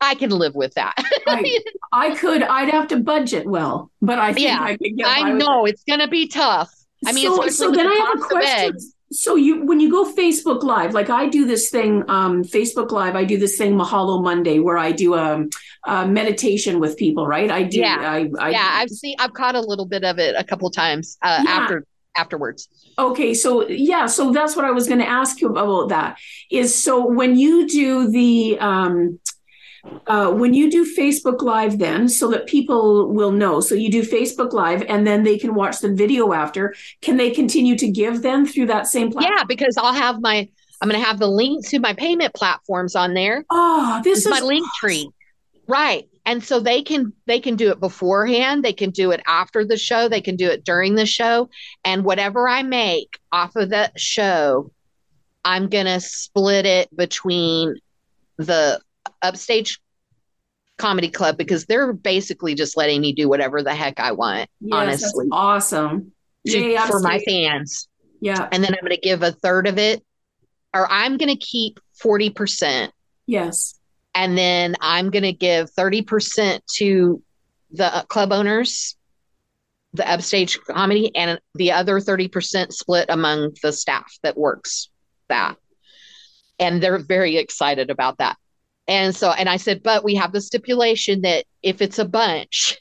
I 0.00 0.14
can 0.14 0.30
live 0.30 0.54
with 0.54 0.74
that. 0.74 0.94
I, 1.26 1.60
I, 1.92 2.14
could. 2.14 2.42
I'd 2.42 2.68
have 2.68 2.88
to 2.88 2.98
budget 2.98 3.46
well, 3.46 3.90
but 4.02 4.18
I 4.18 4.32
think 4.32 4.46
yeah, 4.46 4.58
I 4.60 4.76
could 4.76 4.96
get. 4.96 5.06
I 5.06 5.32
know 5.32 5.64
it's 5.64 5.84
going 5.84 6.00
to 6.00 6.08
be 6.08 6.28
tough. 6.28 6.70
I 7.04 7.12
mean, 7.12 7.26
so, 7.26 7.48
so 7.48 7.70
then 7.70 7.86
the 7.86 7.92
I 7.92 7.94
have 7.94 8.18
a 8.18 8.26
question. 8.26 8.78
So 9.12 9.36
you, 9.36 9.64
when 9.64 9.78
you 9.78 9.88
go 9.88 10.12
Facebook 10.12 10.64
Live, 10.64 10.92
like 10.92 11.10
I 11.10 11.28
do 11.28 11.46
this 11.46 11.70
thing, 11.70 12.02
um, 12.08 12.42
Facebook 12.42 12.90
Live, 12.90 13.14
I 13.14 13.24
do 13.24 13.38
this 13.38 13.56
thing 13.56 13.74
Mahalo 13.74 14.20
Monday 14.20 14.58
where 14.58 14.76
I 14.76 14.90
do 14.90 15.14
a, 15.14 15.34
um, 15.34 15.50
a 15.86 16.08
meditation 16.08 16.80
with 16.80 16.96
people, 16.96 17.24
right? 17.24 17.48
I 17.48 17.62
do. 17.62 17.78
Yeah, 17.78 17.98
I, 18.00 18.28
I, 18.38 18.50
yeah. 18.50 18.68
I've 18.72 18.90
seen. 18.90 19.14
I've 19.20 19.32
caught 19.32 19.54
a 19.54 19.60
little 19.60 19.86
bit 19.86 20.02
of 20.04 20.18
it 20.18 20.34
a 20.36 20.42
couple 20.42 20.68
times 20.70 21.18
uh, 21.22 21.42
yeah. 21.44 21.50
after 21.50 21.86
afterwards. 22.16 22.68
Okay, 22.98 23.34
so 23.34 23.68
yeah, 23.68 24.06
so 24.06 24.32
that's 24.32 24.56
what 24.56 24.64
I 24.64 24.70
was 24.70 24.88
going 24.88 25.00
to 25.00 25.08
ask 25.08 25.40
you 25.40 25.48
about. 25.48 25.90
That 25.90 26.18
is 26.50 26.74
so 26.74 27.06
when 27.06 27.38
you 27.38 27.68
do 27.68 28.10
the 28.10 28.58
um, 28.58 29.20
uh, 30.06 30.30
when 30.30 30.54
you 30.54 30.70
do 30.70 30.84
Facebook 30.96 31.42
Live, 31.42 31.78
then 31.78 32.08
so 32.08 32.30
that 32.30 32.46
people 32.46 33.12
will 33.12 33.32
know, 33.32 33.60
so 33.60 33.74
you 33.74 33.90
do 33.90 34.02
Facebook 34.02 34.52
Live 34.52 34.82
and 34.88 35.06
then 35.06 35.22
they 35.22 35.38
can 35.38 35.54
watch 35.54 35.80
the 35.80 35.92
video 35.92 36.32
after. 36.32 36.74
Can 37.02 37.16
they 37.16 37.30
continue 37.30 37.76
to 37.76 37.88
give 37.90 38.22
then 38.22 38.46
through 38.46 38.66
that 38.66 38.86
same 38.86 39.10
platform? 39.10 39.34
Yeah, 39.36 39.44
because 39.44 39.76
I'll 39.76 39.92
have 39.92 40.20
my, 40.20 40.48
I'm 40.80 40.88
going 40.88 41.00
to 41.00 41.06
have 41.06 41.18
the 41.18 41.28
link 41.28 41.66
to 41.68 41.78
my 41.78 41.94
payment 41.94 42.34
platforms 42.34 42.94
on 42.94 43.14
there. 43.14 43.44
Oh, 43.50 44.00
this 44.04 44.20
is 44.20 44.28
my 44.28 44.40
link 44.40 44.66
tree, 44.78 45.08
right? 45.66 46.08
And 46.24 46.42
so 46.42 46.58
they 46.58 46.82
can 46.82 47.12
they 47.26 47.38
can 47.38 47.54
do 47.54 47.70
it 47.70 47.78
beforehand, 47.78 48.64
they 48.64 48.72
can 48.72 48.90
do 48.90 49.12
it 49.12 49.20
after 49.28 49.64
the 49.64 49.76
show, 49.76 50.08
they 50.08 50.20
can 50.20 50.34
do 50.34 50.48
it 50.48 50.64
during 50.64 50.96
the 50.96 51.06
show, 51.06 51.48
and 51.84 52.04
whatever 52.04 52.48
I 52.48 52.64
make 52.64 53.18
off 53.30 53.54
of 53.54 53.70
that 53.70 53.98
show, 53.98 54.72
I'm 55.44 55.68
going 55.68 55.86
to 55.86 56.00
split 56.00 56.66
it 56.66 56.94
between 56.96 57.76
the 58.38 58.80
upstage 59.22 59.80
comedy 60.78 61.08
club 61.08 61.38
because 61.38 61.64
they're 61.64 61.92
basically 61.92 62.54
just 62.54 62.76
letting 62.76 63.00
me 63.00 63.12
do 63.12 63.28
whatever 63.28 63.62
the 63.62 63.74
heck 63.74 63.98
I 63.98 64.12
want. 64.12 64.50
Yes, 64.60 64.72
honestly, 64.72 65.26
awesome 65.32 66.12
to, 66.46 66.78
for 66.86 67.00
my 67.00 67.18
fans. 67.20 67.88
Yeah, 68.20 68.48
and 68.52 68.62
then 68.62 68.74
I'm 68.74 68.80
going 68.80 68.90
to 68.94 69.00
give 69.00 69.22
a 69.22 69.32
third 69.32 69.66
of 69.66 69.78
it, 69.78 70.04
or 70.74 70.90
I'm 70.90 71.16
going 71.16 71.34
to 71.34 71.36
keep 71.36 71.80
forty 71.94 72.30
percent. 72.30 72.92
Yes, 73.26 73.78
and 74.14 74.36
then 74.36 74.76
I'm 74.80 75.10
going 75.10 75.22
to 75.24 75.32
give 75.32 75.70
thirty 75.70 76.02
percent 76.02 76.62
to 76.76 77.22
the 77.72 78.04
club 78.08 78.32
owners, 78.32 78.96
the 79.92 80.08
upstage 80.08 80.58
comedy, 80.60 81.14
and 81.14 81.40
the 81.54 81.72
other 81.72 82.00
thirty 82.00 82.28
percent 82.28 82.72
split 82.72 83.06
among 83.08 83.52
the 83.62 83.72
staff 83.72 84.12
that 84.22 84.36
works 84.36 84.88
that. 85.28 85.56
And 86.58 86.82
they're 86.82 86.98
very 86.98 87.36
excited 87.36 87.90
about 87.90 88.18
that. 88.18 88.38
And 88.88 89.14
so, 89.14 89.30
and 89.30 89.48
I 89.48 89.56
said, 89.56 89.82
but 89.82 90.04
we 90.04 90.14
have 90.14 90.32
the 90.32 90.40
stipulation 90.40 91.22
that 91.22 91.44
if 91.62 91.82
it's 91.82 91.98
a 91.98 92.04
bunch, 92.04 92.78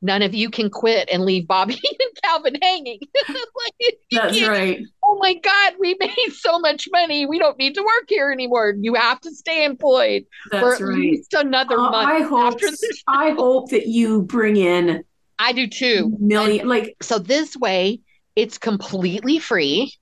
none 0.00 0.22
of 0.22 0.34
you 0.34 0.50
can 0.50 0.70
quit 0.70 1.08
and 1.10 1.24
leave 1.24 1.46
Bobby 1.46 1.74
and 1.84 2.22
Calvin 2.22 2.56
hanging. 2.60 3.00
like, 3.28 3.96
That's 4.10 4.42
right. 4.42 4.80
Oh 5.04 5.18
my 5.20 5.34
God, 5.34 5.74
we 5.78 5.94
made 6.00 6.32
so 6.32 6.58
much 6.58 6.88
money. 6.90 7.26
We 7.26 7.38
don't 7.38 7.58
need 7.58 7.74
to 7.74 7.82
work 7.82 8.08
here 8.08 8.32
anymore. 8.32 8.74
You 8.78 8.94
have 8.94 9.20
to 9.20 9.30
stay 9.30 9.64
employed 9.64 10.24
That's 10.50 10.62
for 10.62 10.74
at 10.74 10.80
right. 10.80 10.98
least 10.98 11.34
another 11.34 11.78
uh, 11.78 11.90
month. 11.90 12.08
I 12.08 12.20
hope, 12.20 12.60
I 13.06 13.30
hope 13.30 13.70
that 13.70 13.86
you 13.86 14.22
bring 14.22 14.56
in. 14.56 15.04
I 15.38 15.52
do 15.52 15.66
too. 15.66 16.16
Million, 16.20 16.68
like 16.68 16.96
so. 17.02 17.18
This 17.18 17.56
way, 17.56 18.00
it's 18.36 18.58
completely 18.58 19.38
free. 19.38 19.92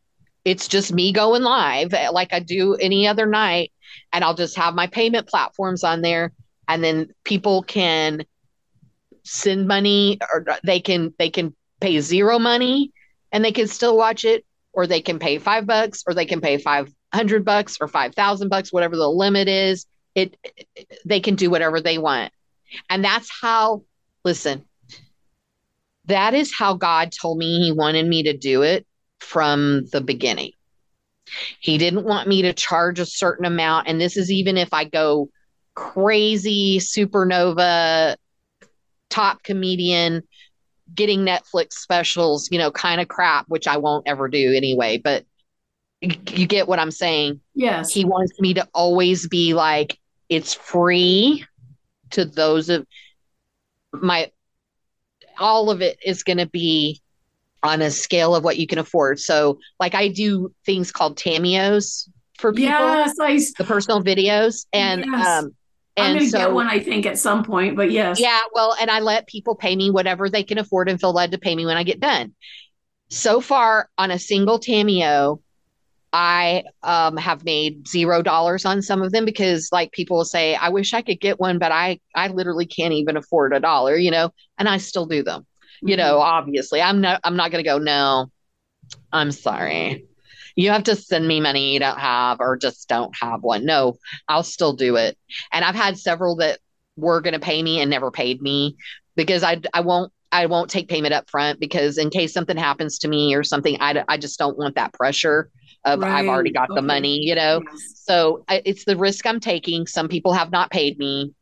It's 0.44 0.68
just 0.68 0.92
me 0.92 1.12
going 1.12 1.42
live 1.42 1.92
like 2.12 2.32
I 2.32 2.40
do 2.40 2.74
any 2.74 3.06
other 3.06 3.26
night 3.26 3.72
and 4.12 4.24
I'll 4.24 4.34
just 4.34 4.56
have 4.56 4.74
my 4.74 4.86
payment 4.86 5.28
platforms 5.28 5.84
on 5.84 6.02
there 6.02 6.32
and 6.68 6.82
then 6.84 7.08
people 7.24 7.62
can 7.62 8.24
send 9.24 9.66
money 9.66 10.18
or 10.32 10.44
they 10.64 10.80
can 10.80 11.12
they 11.18 11.30
can 11.30 11.54
pay 11.80 12.00
zero 12.00 12.38
money 12.38 12.92
and 13.32 13.44
they 13.44 13.52
can 13.52 13.66
still 13.66 13.96
watch 13.96 14.24
it 14.24 14.44
or 14.72 14.86
they 14.86 15.00
can 15.00 15.18
pay 15.18 15.38
5 15.38 15.66
bucks 15.66 16.04
or 16.06 16.14
they 16.14 16.26
can 16.26 16.40
pay 16.40 16.58
500 16.58 17.44
bucks 17.44 17.76
or 17.80 17.88
5000 17.88 18.48
bucks 18.48 18.72
whatever 18.72 18.96
the 18.96 19.08
limit 19.08 19.48
is. 19.48 19.86
It 20.14 20.36
they 21.04 21.20
can 21.20 21.34
do 21.34 21.50
whatever 21.50 21.80
they 21.80 21.98
want. 21.98 22.32
And 22.88 23.04
that's 23.04 23.30
how 23.40 23.84
listen 24.24 24.64
that 26.06 26.34
is 26.34 26.52
how 26.56 26.74
God 26.74 27.12
told 27.12 27.38
me 27.38 27.60
he 27.60 27.72
wanted 27.72 28.06
me 28.06 28.24
to 28.24 28.36
do 28.36 28.62
it 28.62 28.86
from 29.18 29.86
the 29.92 30.00
beginning 30.00 30.52
he 31.60 31.78
didn't 31.78 32.04
want 32.04 32.28
me 32.28 32.42
to 32.42 32.52
charge 32.52 32.98
a 32.98 33.06
certain 33.06 33.44
amount. 33.44 33.88
And 33.88 34.00
this 34.00 34.16
is 34.16 34.30
even 34.30 34.56
if 34.56 34.72
I 34.72 34.84
go 34.84 35.28
crazy 35.74 36.78
supernova 36.78 38.16
top 39.08 39.42
comedian 39.42 40.22
getting 40.94 41.20
Netflix 41.20 41.74
specials, 41.74 42.50
you 42.50 42.58
know, 42.58 42.70
kind 42.70 43.00
of 43.00 43.08
crap, 43.08 43.46
which 43.48 43.68
I 43.68 43.76
won't 43.76 44.08
ever 44.08 44.28
do 44.28 44.52
anyway. 44.54 44.98
But 44.98 45.24
you 46.00 46.46
get 46.46 46.66
what 46.66 46.78
I'm 46.78 46.90
saying? 46.90 47.40
Yes. 47.54 47.92
He 47.92 48.04
wants 48.04 48.40
me 48.40 48.54
to 48.54 48.68
always 48.72 49.28
be 49.28 49.54
like, 49.54 49.98
it's 50.28 50.54
free 50.54 51.44
to 52.10 52.24
those 52.24 52.68
of 52.70 52.86
my, 53.92 54.30
all 55.38 55.70
of 55.70 55.82
it 55.82 55.98
is 56.04 56.22
going 56.22 56.38
to 56.38 56.46
be 56.46 57.00
on 57.62 57.82
a 57.82 57.90
scale 57.90 58.34
of 58.34 58.44
what 58.44 58.58
you 58.58 58.66
can 58.66 58.78
afford. 58.78 59.20
So, 59.20 59.58
like 59.78 59.94
I 59.94 60.08
do 60.08 60.52
things 60.64 60.92
called 60.92 61.16
Tameos 61.16 62.08
for 62.38 62.52
people. 62.52 62.72
Yes, 62.72 63.16
I, 63.20 63.38
the 63.58 63.64
personal 63.64 64.02
videos, 64.02 64.66
and 64.72 65.04
yes. 65.04 65.26
um, 65.26 65.54
and 65.96 66.06
I'm 66.06 66.14
gonna 66.14 66.30
so, 66.30 66.38
get 66.38 66.52
one, 66.52 66.68
I 66.68 66.80
think, 66.80 67.06
at 67.06 67.18
some 67.18 67.44
point. 67.44 67.76
But 67.76 67.90
yes, 67.90 68.20
yeah. 68.20 68.40
Well, 68.52 68.74
and 68.80 68.90
I 68.90 69.00
let 69.00 69.26
people 69.26 69.54
pay 69.54 69.76
me 69.76 69.90
whatever 69.90 70.28
they 70.28 70.42
can 70.42 70.58
afford 70.58 70.88
and 70.88 71.00
feel 71.00 71.12
led 71.12 71.32
to 71.32 71.38
pay 71.38 71.54
me 71.54 71.66
when 71.66 71.76
I 71.76 71.82
get 71.82 72.00
done. 72.00 72.34
So 73.10 73.40
far, 73.40 73.88
on 73.98 74.10
a 74.10 74.18
single 74.18 74.60
Tameo, 74.60 75.40
I 76.12 76.64
um, 76.82 77.16
have 77.16 77.44
made 77.44 77.86
zero 77.86 78.22
dollars 78.22 78.64
on 78.64 78.82
some 78.82 79.02
of 79.02 79.12
them 79.12 79.24
because 79.24 79.68
like 79.72 79.92
people 79.92 80.18
will 80.18 80.24
say, 80.24 80.54
I 80.54 80.70
wish 80.70 80.94
I 80.94 81.02
could 81.02 81.20
get 81.20 81.38
one, 81.38 81.58
but 81.58 81.72
I 81.72 82.00
I 82.14 82.28
literally 82.28 82.66
can't 82.66 82.94
even 82.94 83.16
afford 83.16 83.52
a 83.52 83.60
dollar, 83.60 83.96
you 83.96 84.10
know, 84.10 84.30
and 84.58 84.68
I 84.68 84.78
still 84.78 85.06
do 85.06 85.22
them. 85.22 85.46
Mm-hmm. 85.80 85.88
You 85.88 85.96
know, 85.96 86.18
obviously. 86.18 86.82
I'm 86.82 87.00
not 87.00 87.20
I'm 87.24 87.36
not 87.36 87.50
gonna 87.50 87.62
go, 87.62 87.78
no, 87.78 88.30
I'm 89.12 89.32
sorry. 89.32 90.06
You 90.56 90.70
have 90.70 90.84
to 90.84 90.96
send 90.96 91.26
me 91.26 91.40
money 91.40 91.72
you 91.72 91.78
don't 91.78 91.98
have 91.98 92.40
or 92.40 92.56
just 92.56 92.88
don't 92.88 93.14
have 93.20 93.42
one. 93.42 93.64
No, 93.64 93.96
I'll 94.28 94.42
still 94.42 94.72
do 94.72 94.96
it. 94.96 95.16
And 95.52 95.64
I've 95.64 95.74
had 95.74 95.98
several 95.98 96.36
that 96.36 96.58
were 96.96 97.20
gonna 97.20 97.40
pay 97.40 97.62
me 97.62 97.80
and 97.80 97.90
never 97.90 98.10
paid 98.10 98.42
me 98.42 98.76
because 99.16 99.42
I 99.42 99.60
I 99.72 99.80
won't 99.80 100.12
I 100.32 100.46
won't 100.46 100.70
take 100.70 100.88
payment 100.88 101.14
up 101.14 101.28
front 101.28 101.58
because 101.58 101.98
in 101.98 102.10
case 102.10 102.32
something 102.32 102.56
happens 102.56 102.98
to 103.00 103.08
me 103.08 103.34
or 103.34 103.42
something, 103.42 103.76
I, 103.80 104.04
I 104.08 104.16
just 104.16 104.38
don't 104.38 104.56
want 104.56 104.76
that 104.76 104.92
pressure 104.92 105.50
of 105.84 106.00
right. 106.00 106.20
I've 106.20 106.28
already 106.28 106.52
got 106.52 106.70
okay. 106.70 106.76
the 106.76 106.82
money, 106.82 107.18
you 107.20 107.34
know? 107.34 107.62
Yes. 107.70 108.02
So 108.04 108.44
I, 108.48 108.62
it's 108.64 108.84
the 108.84 108.96
risk 108.96 109.26
I'm 109.26 109.40
taking. 109.40 109.86
Some 109.86 110.08
people 110.08 110.32
have 110.32 110.52
not 110.52 110.70
paid 110.70 110.98
me 110.98 111.34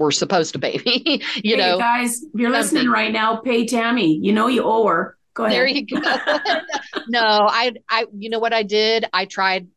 were 0.00 0.10
supposed 0.10 0.54
to 0.54 0.58
pay 0.58 0.80
me, 0.84 1.22
you 1.36 1.56
hey, 1.56 1.60
know? 1.60 1.78
Guys, 1.78 2.22
if 2.22 2.28
you're 2.34 2.48
um, 2.48 2.54
listening 2.54 2.88
right 2.88 3.12
now, 3.12 3.36
pay 3.36 3.66
Tammy. 3.66 4.18
You 4.20 4.32
know, 4.32 4.48
you 4.48 4.64
owe 4.64 4.86
her. 4.86 5.16
Go 5.34 5.44
ahead. 5.44 5.56
There 5.56 5.66
you 5.66 5.86
go. 5.86 6.00
no, 7.08 7.20
I, 7.22 7.74
I, 7.88 8.06
you 8.16 8.30
know 8.30 8.40
what 8.40 8.52
I 8.52 8.64
did? 8.64 9.04
I 9.12 9.26
tried 9.26 9.68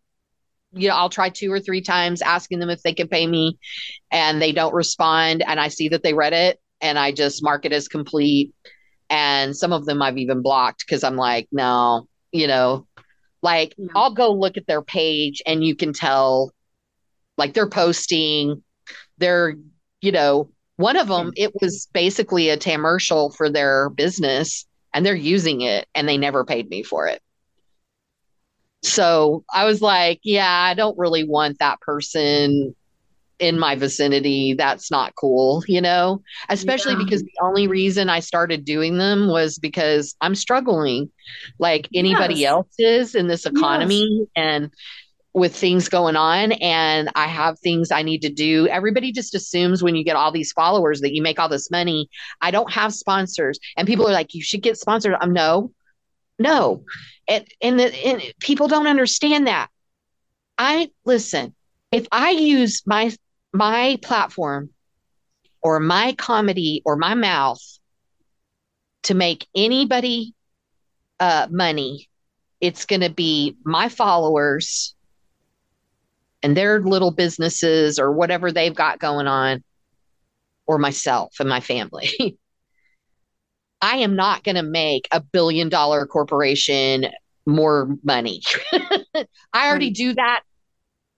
you 0.75 0.89
know, 0.89 0.96
I'll 0.96 1.10
try 1.10 1.30
two 1.30 1.51
or 1.51 1.60
three 1.60 1.82
times 1.82 2.24
asking 2.24 2.58
them 2.58 2.72
if 2.72 2.82
they 2.82 2.96
can 2.96 3.08
pay 3.08 3.27
me 3.27 3.60
and 4.10 4.42
they 4.42 4.51
don't 4.51 4.74
respond. 4.74 5.44
And 5.46 5.60
I 5.60 5.68
see 5.68 5.89
that 5.89 6.01
they 6.01 6.15
read 6.15 6.34
it 6.34 6.60
and 6.82 6.98
I 6.98 7.12
just 7.12 7.44
mark 7.44 7.65
it 7.65 7.74
as 7.74 7.88
complete. 7.88 8.56
And 9.08 9.56
some 9.56 9.72
of 9.72 9.86
them 9.86 10.01
I've 10.01 10.18
even 10.18 10.42
blocked 10.42 10.84
because 10.84 11.03
I'm 11.03 11.15
like, 11.15 11.48
no, 11.51 12.08
you 12.32 12.48
know, 12.48 12.88
like 13.44 13.75
yeah. 13.77 13.89
I'll 13.96 14.15
go 14.15 14.32
look 14.32 14.58
at 14.58 14.65
their 14.65 14.82
page 14.82 15.44
and 15.46 15.63
you 15.63 15.75
can 15.75 15.94
tell 15.94 16.51
like 17.38 17.53
they're 17.53 17.70
posting, 17.70 18.63
they're, 19.20 19.56
you 20.03 20.12
know, 20.12 20.50
one 20.75 20.98
of 20.98 21.07
them, 21.07 21.27
hmm. 21.27 21.33
it 21.36 21.53
was 21.62 21.88
basically 21.93 22.50
a 22.50 22.57
commercial 22.57 23.31
for 23.31 23.50
their 23.50 23.89
business 23.89 24.65
and 24.93 25.05
they're 25.05 25.15
using 25.15 25.62
it 25.62 25.88
and 25.95 26.07
they 26.07 26.17
never 26.17 26.43
paid 26.43 26.69
me 26.69 26.83
for 26.83 27.07
it. 27.07 27.22
So 28.83 29.45
I 29.51 29.63
was 29.63 29.81
like, 29.81 30.19
yeah, 30.24 30.51
I 30.51 30.74
don't 30.74 30.98
really 30.98 31.24
want 31.24 31.60
that 31.60 31.79
person 31.79 32.75
in 33.39 33.57
my 33.57 33.75
vicinity, 33.75 34.53
that's 34.53 34.91
not 34.91 35.15
cool, 35.15 35.63
you 35.67 35.81
know, 35.81 36.22
especially 36.50 36.93
yeah. 36.93 37.03
because 37.03 37.24
the 37.24 37.33
only 37.41 37.67
reason 37.67 38.10
I 38.10 38.19
started 38.19 38.63
doing 38.63 38.98
them 38.98 39.27
was 39.27 39.57
because 39.57 40.15
I'm 40.22 40.36
struggling 40.36 41.10
like 41.60 41.89
anybody 41.93 42.36
yes. 42.36 42.50
else 42.50 42.74
is 42.77 43.15
in 43.15 43.27
this 43.27 43.45
economy 43.45 44.05
yes. 44.19 44.27
and 44.36 44.72
with 45.34 45.56
things 45.56 45.90
going 45.90 46.16
on 46.16 46.52
and 46.54 47.10
I 47.16 47.25
have 47.25 47.60
things 47.60 47.92
I 47.92 48.04
need 48.04 48.22
to 48.22 48.30
do. 48.30 48.68
Everybody 48.68 49.12
just 49.12 49.34
assumes 49.34 49.82
when 49.82 49.96
you 49.96 50.04
get 50.04 50.16
all 50.16 50.32
these 50.32 50.52
followers 50.52 51.02
that 51.02 51.13
you 51.13 51.24
make 51.24 51.40
all 51.40 51.50
this 51.50 51.72
money. 51.72 52.08
I 52.42 52.52
don't 52.52 52.72
have 52.72 52.94
sponsors 52.94 53.60
and 53.75 53.88
people 53.88 54.08
are 54.08 54.13
like 54.13 54.36
you 54.36 54.44
should 54.44 54.62
get 54.62 54.78
sponsored. 54.78 55.16
I'm 55.20 55.34
no. 55.34 55.72
No. 56.38 56.84
And 57.28 57.46
and, 57.62 57.80
the, 57.80 58.06
and 58.06 58.22
people 58.40 58.68
don't 58.68 58.88
understand 58.88 59.48
that. 59.48 59.70
I 60.58 60.92
listen, 61.04 61.56
if 61.92 62.08
I 62.12 62.32
use 62.32 62.84
my 62.86 63.12
my 63.54 63.98
platform 64.04 64.70
or 65.63 65.80
my 65.80 66.13
comedy 66.13 66.84
or 66.86 66.96
my 66.96 67.16
mouth 67.16 67.62
to 69.04 69.16
make 69.16 69.48
anybody 69.56 70.36
uh, 71.20 71.48
money, 71.50 72.10
it's 72.62 72.86
going 72.86 73.02
to 73.02 73.10
be 73.10 73.58
my 73.63 73.90
followers 73.90 74.96
and 76.43 76.55
their 76.55 76.81
little 76.81 77.12
businesses 77.12 77.97
or 77.97 78.12
whatever 78.12 78.51
they've 78.51 78.75
got 78.75 79.00
going 79.00 79.27
on, 79.27 79.63
or 80.67 80.77
myself 80.77 81.35
and 81.39 81.50
my 81.50 81.59
family. 81.59 82.09
I 83.81 83.97
am 83.97 84.15
not 84.15 84.43
going 84.43 84.55
to 84.55 84.63
make 84.63 85.07
a 85.12 85.19
billion 85.19 85.67
dollar 85.67 86.06
corporation 86.06 87.08
more 87.45 87.97
money. 88.03 88.41
I 89.53 89.67
already 89.67 89.91
do 89.91 90.13
that 90.13 90.43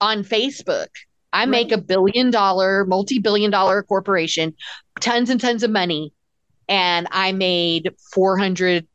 on 0.02 0.24
Facebook. 0.24 0.88
I 1.32 1.46
make 1.46 1.72
a 1.72 1.78
billion 1.78 2.32
dollar, 2.32 2.86
multi 2.86 3.20
billion 3.20 3.52
dollar 3.52 3.84
corporation, 3.84 4.56
tons 5.00 5.30
and 5.30 5.40
tons 5.40 5.64
of 5.64 5.70
money. 5.70 6.14
And 6.68 7.08
I 7.12 7.34
made 7.34 7.94
400 8.14 8.88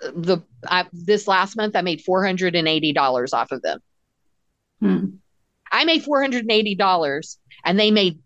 the 0.00 0.38
I, 0.66 0.86
this 0.92 1.28
last 1.28 1.56
month 1.56 1.76
I 1.76 1.82
made 1.82 2.02
$480 2.02 3.34
off 3.34 3.52
of 3.52 3.60
them. 3.62 3.80
Hmm. 4.80 5.04
I 5.70 5.84
made 5.84 6.04
$480 6.04 7.36
and 7.64 7.78
they 7.78 7.90
made 7.90 8.18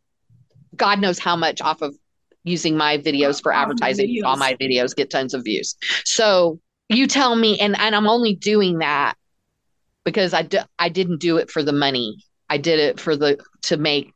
God 0.77 1.01
knows 1.01 1.19
how 1.19 1.37
much 1.37 1.61
off 1.61 1.83
of 1.83 1.95
using 2.43 2.77
my 2.77 2.99
videos 2.99 3.43
for 3.43 3.53
advertising. 3.53 4.09
Videos. 4.09 4.25
All 4.25 4.37
my 4.37 4.55
videos 4.55 4.95
get 4.95 5.11
tons 5.11 5.35
of 5.35 5.45
views. 5.45 5.77
So 6.05 6.61
you 6.89 7.07
tell 7.07 7.35
me, 7.35 7.59
and, 7.59 7.79
and 7.79 7.95
I'm 7.95 8.07
only 8.07 8.35
doing 8.35 8.79
that 8.79 9.15
because 10.05 10.35
I, 10.35 10.43
d- 10.43 10.59
I 10.79 10.89
didn't 10.89 11.21
do 11.21 11.39
it 11.39 11.51
for 11.51 11.63
the 11.63 11.73
money. 11.73 12.19
I 12.49 12.59
did 12.59 12.79
it 12.79 13.01
for 13.01 13.17
the 13.17 13.39
to 13.63 13.77
make 13.77 14.13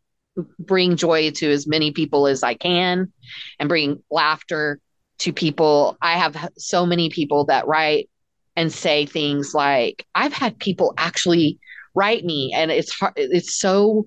bring 0.59 0.97
joy 0.97 1.31
to 1.33 1.51
as 1.51 1.67
many 1.67 1.91
people 1.91 2.27
as 2.27 2.43
I 2.43 2.55
can 2.55 3.13
and 3.59 3.69
bring 3.69 4.03
laughter 4.11 4.79
to 5.21 5.33
people. 5.33 5.97
I 6.01 6.19
have 6.19 6.51
so 6.57 6.87
many 6.87 7.11
people 7.11 7.47
that 7.47 7.67
write 7.67 8.09
and 8.55 8.73
say 8.73 9.07
things 9.07 9.55
like 9.55 10.07
I've 10.15 10.33
had 10.33 10.59
people 10.59 10.95
actually 10.97 11.59
write 11.99 12.25
me 12.25 12.53
and 12.55 12.71
it's 12.71 12.93
hard, 12.93 13.15
it's 13.17 13.55
so 13.55 14.07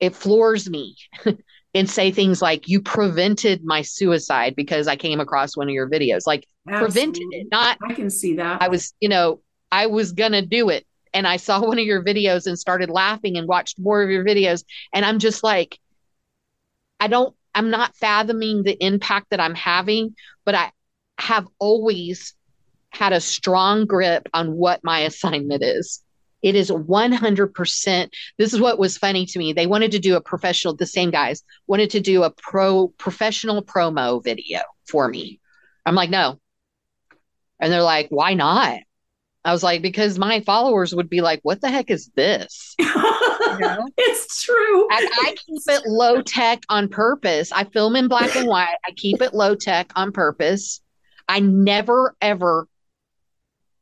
it 0.00 0.14
floors 0.14 0.70
me 0.70 0.96
and 1.74 1.90
say 1.90 2.10
things 2.10 2.40
like 2.40 2.68
you 2.68 2.80
prevented 2.80 3.64
my 3.64 3.82
suicide 3.82 4.54
because 4.56 4.86
I 4.86 4.96
came 4.96 5.20
across 5.20 5.56
one 5.56 5.68
of 5.68 5.74
your 5.74 5.90
videos 5.90 6.20
like 6.26 6.46
Absolutely. 6.68 6.86
prevented 6.86 7.26
it 7.32 7.46
not 7.50 7.78
I 7.82 7.94
can 7.94 8.10
see 8.10 8.36
that 8.36 8.62
I 8.62 8.68
was 8.68 8.94
you 9.00 9.08
know 9.08 9.40
I 9.70 9.86
was 9.86 10.12
going 10.12 10.32
to 10.32 10.42
do 10.42 10.70
it 10.70 10.86
and 11.14 11.26
I 11.26 11.36
saw 11.36 11.60
one 11.64 11.78
of 11.78 11.84
your 11.84 12.02
videos 12.02 12.46
and 12.46 12.58
started 12.58 12.90
laughing 12.90 13.36
and 13.36 13.48
watched 13.48 13.78
more 13.78 14.02
of 14.02 14.10
your 14.10 14.24
videos. 14.24 14.64
And 14.92 15.04
I'm 15.04 15.18
just 15.18 15.42
like, 15.42 15.78
I 17.00 17.08
don't, 17.08 17.34
I'm 17.54 17.70
not 17.70 17.96
fathoming 17.96 18.62
the 18.62 18.76
impact 18.84 19.30
that 19.30 19.40
I'm 19.40 19.54
having, 19.54 20.14
but 20.44 20.54
I 20.54 20.72
have 21.18 21.46
always 21.58 22.34
had 22.90 23.12
a 23.12 23.20
strong 23.20 23.86
grip 23.86 24.28
on 24.32 24.52
what 24.52 24.80
my 24.84 25.00
assignment 25.10 25.62
is. 25.62 26.02
It 26.42 26.54
is 26.54 26.70
100%. 26.70 28.12
This 28.38 28.54
is 28.54 28.60
what 28.60 28.78
was 28.78 28.98
funny 28.98 29.26
to 29.26 29.38
me. 29.38 29.52
They 29.52 29.66
wanted 29.66 29.92
to 29.92 29.98
do 29.98 30.16
a 30.16 30.20
professional, 30.20 30.74
the 30.74 30.86
same 30.86 31.10
guys 31.10 31.42
wanted 31.66 31.90
to 31.90 32.00
do 32.00 32.22
a 32.22 32.30
pro 32.30 32.88
professional 32.88 33.62
promo 33.62 34.22
video 34.22 34.60
for 34.86 35.08
me. 35.08 35.40
I'm 35.84 35.94
like, 35.94 36.10
no. 36.10 36.38
And 37.60 37.72
they're 37.72 37.82
like, 37.82 38.08
why 38.10 38.34
not? 38.34 38.78
I 39.44 39.52
was 39.52 39.62
like, 39.62 39.82
because 39.82 40.18
my 40.18 40.40
followers 40.40 40.94
would 40.94 41.08
be 41.08 41.20
like, 41.20 41.40
what 41.42 41.60
the 41.60 41.70
heck 41.70 41.90
is 41.90 42.10
this? 42.14 42.74
You 42.78 42.86
know? 43.58 43.88
it's 43.96 44.42
true. 44.42 44.88
I, 44.90 45.08
I 45.22 45.36
keep 45.46 45.62
it 45.68 45.86
low 45.86 46.20
tech 46.20 46.62
on 46.68 46.88
purpose. 46.88 47.50
I 47.52 47.64
film 47.64 47.96
in 47.96 48.08
black 48.08 48.36
and 48.36 48.46
white. 48.46 48.76
I 48.86 48.90
keep 48.92 49.22
it 49.22 49.34
low 49.34 49.54
tech 49.54 49.90
on 49.96 50.12
purpose. 50.12 50.80
I 51.28 51.40
never, 51.40 52.14
ever, 52.20 52.68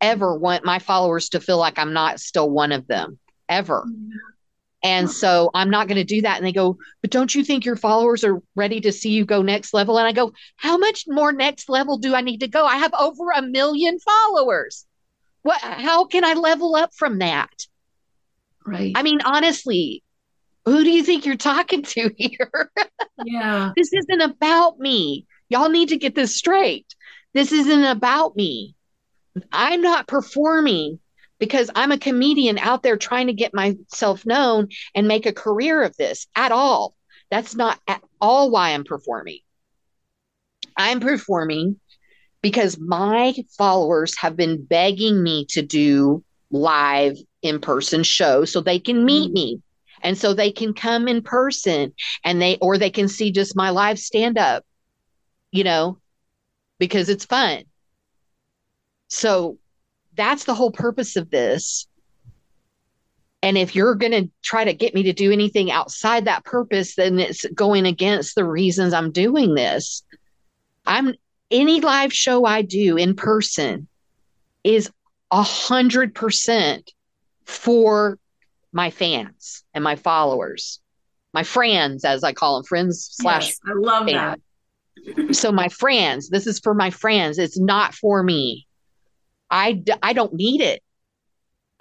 ever 0.00 0.36
want 0.36 0.64
my 0.64 0.78
followers 0.78 1.30
to 1.30 1.40
feel 1.40 1.58
like 1.58 1.78
I'm 1.78 1.92
not 1.92 2.20
still 2.20 2.50
one 2.50 2.72
of 2.72 2.86
them, 2.86 3.18
ever. 3.48 3.84
Mm-hmm. 3.88 4.10
And 4.82 5.10
so 5.10 5.50
I'm 5.52 5.68
not 5.68 5.88
going 5.88 5.96
to 5.96 6.04
do 6.04 6.22
that. 6.22 6.36
And 6.36 6.46
they 6.46 6.52
go, 6.52 6.78
but 7.02 7.10
don't 7.10 7.34
you 7.34 7.42
think 7.42 7.64
your 7.64 7.74
followers 7.74 8.22
are 8.22 8.40
ready 8.54 8.80
to 8.82 8.92
see 8.92 9.10
you 9.10 9.24
go 9.24 9.42
next 9.42 9.74
level? 9.74 9.98
And 9.98 10.06
I 10.06 10.12
go, 10.12 10.32
how 10.54 10.78
much 10.78 11.06
more 11.08 11.32
next 11.32 11.68
level 11.68 11.98
do 11.98 12.14
I 12.14 12.20
need 12.20 12.38
to 12.40 12.48
go? 12.48 12.64
I 12.64 12.76
have 12.76 12.94
over 12.94 13.30
a 13.30 13.42
million 13.42 13.98
followers. 13.98 14.86
What 15.42 15.60
how 15.60 16.04
can 16.04 16.24
I 16.24 16.34
level 16.34 16.76
up 16.76 16.94
from 16.94 17.18
that? 17.18 17.50
Right. 18.64 18.92
I 18.94 19.02
mean, 19.02 19.22
honestly, 19.24 20.04
who 20.64 20.84
do 20.84 20.90
you 20.90 21.02
think 21.02 21.26
you're 21.26 21.36
talking 21.36 21.82
to 21.82 22.10
here? 22.16 22.70
Yeah. 23.24 23.72
this 23.76 23.92
isn't 23.92 24.20
about 24.20 24.78
me. 24.78 25.26
Y'all 25.48 25.68
need 25.68 25.88
to 25.88 25.96
get 25.96 26.14
this 26.14 26.36
straight. 26.36 26.86
This 27.34 27.50
isn't 27.50 27.84
about 27.84 28.36
me. 28.36 28.75
I'm 29.52 29.82
not 29.82 30.08
performing 30.08 30.98
because 31.38 31.70
I'm 31.74 31.92
a 31.92 31.98
comedian 31.98 32.58
out 32.58 32.82
there 32.82 32.96
trying 32.96 33.26
to 33.26 33.32
get 33.32 33.54
myself 33.54 34.24
known 34.24 34.68
and 34.94 35.06
make 35.06 35.26
a 35.26 35.32
career 35.32 35.82
of 35.82 35.96
this 35.96 36.26
at 36.34 36.52
all. 36.52 36.94
That's 37.30 37.54
not 37.54 37.78
at 37.86 38.02
all 38.20 38.50
why 38.50 38.70
I'm 38.70 38.84
performing. 38.84 39.40
I'm 40.76 41.00
performing 41.00 41.80
because 42.42 42.78
my 42.78 43.34
followers 43.56 44.16
have 44.18 44.36
been 44.36 44.64
begging 44.64 45.22
me 45.22 45.46
to 45.50 45.62
do 45.62 46.22
live 46.50 47.16
in 47.42 47.60
person 47.60 48.02
shows 48.02 48.52
so 48.52 48.60
they 48.60 48.78
can 48.78 49.04
meet 49.04 49.30
mm. 49.30 49.34
me 49.34 49.62
and 50.02 50.16
so 50.16 50.32
they 50.32 50.52
can 50.52 50.74
come 50.74 51.08
in 51.08 51.22
person 51.22 51.92
and 52.24 52.40
they 52.40 52.56
or 52.60 52.78
they 52.78 52.90
can 52.90 53.08
see 53.08 53.32
just 53.32 53.56
my 53.56 53.70
live 53.70 53.98
stand 53.98 54.38
up 54.38 54.64
you 55.50 55.64
know 55.64 55.98
because 56.78 57.08
it's 57.08 57.24
fun 57.24 57.64
so 59.08 59.58
that's 60.16 60.44
the 60.44 60.54
whole 60.54 60.70
purpose 60.70 61.16
of 61.16 61.30
this 61.30 61.86
And 63.42 63.56
if 63.56 63.76
you're 63.76 63.94
going 63.94 64.12
to 64.12 64.30
try 64.42 64.64
to 64.64 64.72
get 64.74 64.94
me 64.94 65.04
to 65.04 65.12
do 65.12 65.30
anything 65.30 65.70
outside 65.70 66.24
that 66.24 66.44
purpose, 66.44 66.96
then 66.96 67.18
it's 67.18 67.44
going 67.54 67.86
against 67.86 68.34
the 68.34 68.44
reasons 68.44 68.92
I'm 68.92 69.12
doing 69.12 69.54
this. 69.54 70.02
I'm 70.86 71.14
any 71.50 71.80
live 71.80 72.12
show 72.12 72.44
I 72.44 72.62
do 72.62 72.96
in 72.96 73.14
person 73.14 73.86
is 74.64 74.90
a 75.30 75.42
hundred 75.42 76.14
percent 76.14 76.92
for 77.44 78.18
my 78.72 78.90
fans 78.90 79.62
and 79.74 79.84
my 79.84 79.96
followers, 79.96 80.80
my 81.32 81.44
friends, 81.44 82.04
as 82.04 82.24
I 82.24 82.32
call 82.32 82.56
them, 82.56 82.64
friends 82.64 83.08
slash. 83.12 83.48
Yes, 83.48 83.60
I 83.64 83.72
love 83.74 84.08
fans. 84.08 84.40
that. 85.06 85.36
So 85.36 85.52
my 85.52 85.68
friends, 85.68 86.30
this 86.30 86.48
is 86.48 86.58
for 86.58 86.74
my 86.74 86.90
friends. 86.90 87.38
It's 87.38 87.58
not 87.58 87.94
for 87.94 88.22
me. 88.24 88.65
I 89.50 89.82
I 90.02 90.12
don't 90.12 90.34
need 90.34 90.60
it. 90.60 90.82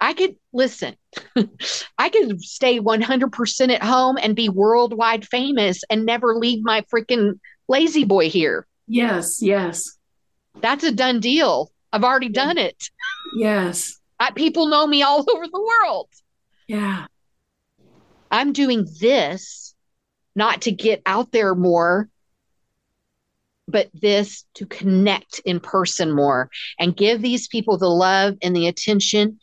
I 0.00 0.12
could 0.12 0.36
listen. 0.52 0.94
I 1.98 2.10
could 2.10 2.42
stay 2.42 2.80
100% 2.80 3.74
at 3.74 3.82
home 3.82 4.18
and 4.20 4.36
be 4.36 4.48
worldwide 4.48 5.26
famous 5.26 5.82
and 5.88 6.04
never 6.04 6.36
leave 6.36 6.62
my 6.62 6.82
freaking 6.92 7.38
lazy 7.66 8.04
boy 8.04 8.28
here. 8.28 8.66
Yes, 8.86 9.40
yes. 9.40 9.96
That's 10.60 10.84
a 10.84 10.92
done 10.92 11.20
deal. 11.20 11.70
I've 11.92 12.04
already 12.04 12.28
done 12.28 12.58
it. 12.58 12.90
Yes. 13.36 13.98
I, 14.20 14.30
people 14.32 14.68
know 14.68 14.86
me 14.86 15.02
all 15.02 15.24
over 15.34 15.46
the 15.46 15.70
world. 15.82 16.08
Yeah. 16.66 17.06
I'm 18.30 18.52
doing 18.52 18.86
this 19.00 19.74
not 20.34 20.62
to 20.62 20.72
get 20.72 21.00
out 21.06 21.32
there 21.32 21.54
more, 21.54 22.10
but 23.68 23.88
this 23.94 24.44
to 24.54 24.66
connect 24.66 25.40
in 25.40 25.60
person 25.60 26.12
more 26.12 26.50
and 26.78 26.96
give 26.96 27.20
these 27.20 27.48
people 27.48 27.78
the 27.78 27.88
love 27.88 28.36
and 28.42 28.54
the 28.54 28.66
attention. 28.66 29.38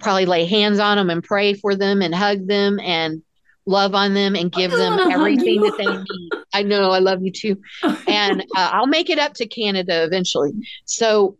Probably 0.00 0.26
lay 0.26 0.44
hands 0.44 0.78
on 0.78 0.96
them 0.96 1.10
and 1.10 1.24
pray 1.24 1.54
for 1.54 1.74
them 1.74 2.02
and 2.02 2.14
hug 2.14 2.46
them 2.46 2.78
and 2.80 3.22
love 3.66 3.94
on 3.94 4.14
them 4.14 4.36
and 4.36 4.50
give 4.52 4.70
them 4.70 4.98
everything 5.10 5.60
that 5.62 5.76
they 5.76 5.86
need. 5.86 6.44
I 6.54 6.62
know 6.62 6.90
I 6.90 7.00
love 7.00 7.22
you 7.22 7.32
too. 7.32 7.60
and 8.06 8.42
uh, 8.56 8.70
I'll 8.72 8.86
make 8.86 9.10
it 9.10 9.18
up 9.18 9.34
to 9.34 9.46
Canada 9.46 10.04
eventually. 10.04 10.52
So, 10.84 11.36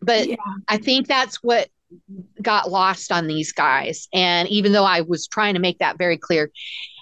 but 0.00 0.28
yeah. 0.28 0.36
I 0.68 0.78
think 0.78 1.06
that's 1.06 1.42
what 1.42 1.68
got 2.42 2.70
lost 2.70 3.12
on 3.12 3.26
these 3.26 3.52
guys. 3.52 4.08
And 4.12 4.48
even 4.48 4.72
though 4.72 4.84
I 4.84 5.02
was 5.02 5.28
trying 5.28 5.54
to 5.54 5.60
make 5.60 5.78
that 5.78 5.98
very 5.98 6.16
clear, 6.16 6.50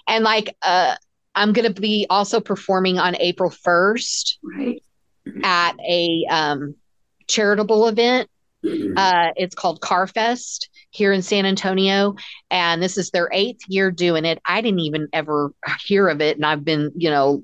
and 0.07 0.23
like, 0.23 0.55
uh, 0.61 0.95
I'm 1.35 1.53
going 1.53 1.71
to 1.71 1.81
be 1.81 2.05
also 2.09 2.39
performing 2.39 2.99
on 2.99 3.15
April 3.15 3.49
1st 3.49 4.37
right. 4.43 4.83
at 5.43 5.75
a 5.79 6.25
um, 6.29 6.75
charitable 7.27 7.87
event. 7.87 8.29
Uh, 8.95 9.31
it's 9.35 9.55
called 9.55 9.81
Carfest 9.81 10.69
here 10.91 11.11
in 11.11 11.21
San 11.21 11.45
Antonio. 11.45 12.15
And 12.49 12.81
this 12.81 12.97
is 12.97 13.09
their 13.09 13.29
eighth 13.33 13.61
year 13.67 13.91
doing 13.91 14.23
it. 14.23 14.41
I 14.45 14.61
didn't 14.61 14.79
even 14.79 15.09
ever 15.11 15.53
hear 15.83 16.07
of 16.07 16.21
it. 16.21 16.37
And 16.37 16.45
I've 16.45 16.63
been, 16.63 16.91
you 16.95 17.09
know, 17.09 17.43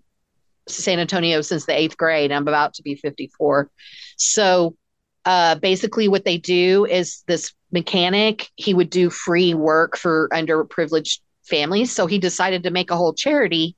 San 0.67 0.99
Antonio 0.99 1.41
since 1.41 1.65
the 1.65 1.77
eighth 1.77 1.97
grade. 1.97 2.31
I'm 2.31 2.47
about 2.47 2.75
to 2.75 2.83
be 2.83 2.95
54. 2.95 3.69
So 4.15 4.77
uh, 5.25 5.55
basically, 5.55 6.07
what 6.07 6.25
they 6.25 6.37
do 6.37 6.85
is 6.85 7.23
this 7.27 7.53
mechanic, 7.71 8.49
he 8.55 8.73
would 8.73 8.89
do 8.89 9.09
free 9.09 9.53
work 9.53 9.97
for 9.97 10.29
underprivileged 10.31 11.19
families. 11.43 11.93
So 11.93 12.07
he 12.07 12.19
decided 12.19 12.63
to 12.63 12.71
make 12.71 12.91
a 12.91 12.95
whole 12.95 13.13
charity 13.13 13.75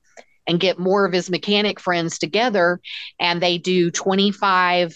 and 0.52 0.60
get 0.60 0.78
more 0.78 1.06
of 1.06 1.14
his 1.14 1.30
mechanic 1.30 1.80
friends 1.80 2.18
together. 2.18 2.78
And 3.18 3.40
they 3.40 3.56
do 3.56 3.90
25 3.90 4.94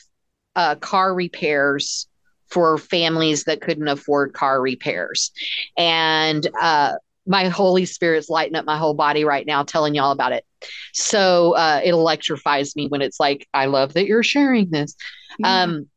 uh, 0.55 0.75
car 0.77 1.15
repairs 1.15 2.07
for 2.49 2.77
families 2.77 3.45
that 3.45 3.63
couldn't 3.63 3.89
afford 3.89 4.35
car 4.35 4.61
repairs. 4.61 5.33
And 5.77 6.47
uh, 6.61 6.97
my 7.27 7.49
Holy 7.49 7.87
Spirit's 7.87 8.29
lighting 8.29 8.55
up 8.55 8.67
my 8.67 8.77
whole 8.77 8.93
body 8.93 9.25
right 9.25 9.47
now, 9.47 9.63
telling 9.65 9.95
y'all 9.95 10.13
about 10.13 10.33
it. 10.33 10.45
So 10.93 11.57
uh, 11.57 11.81
it 11.83 11.91
electrifies 11.91 12.77
me 12.77 12.89
when 12.89 13.01
it's 13.01 13.19
like, 13.19 13.49
I 13.55 13.65
love 13.65 13.95
that 13.95 14.07
you're 14.07 14.23
sharing 14.23 14.69
this. 14.69 14.95
Yeah. 15.39 15.63
Um, 15.63 15.89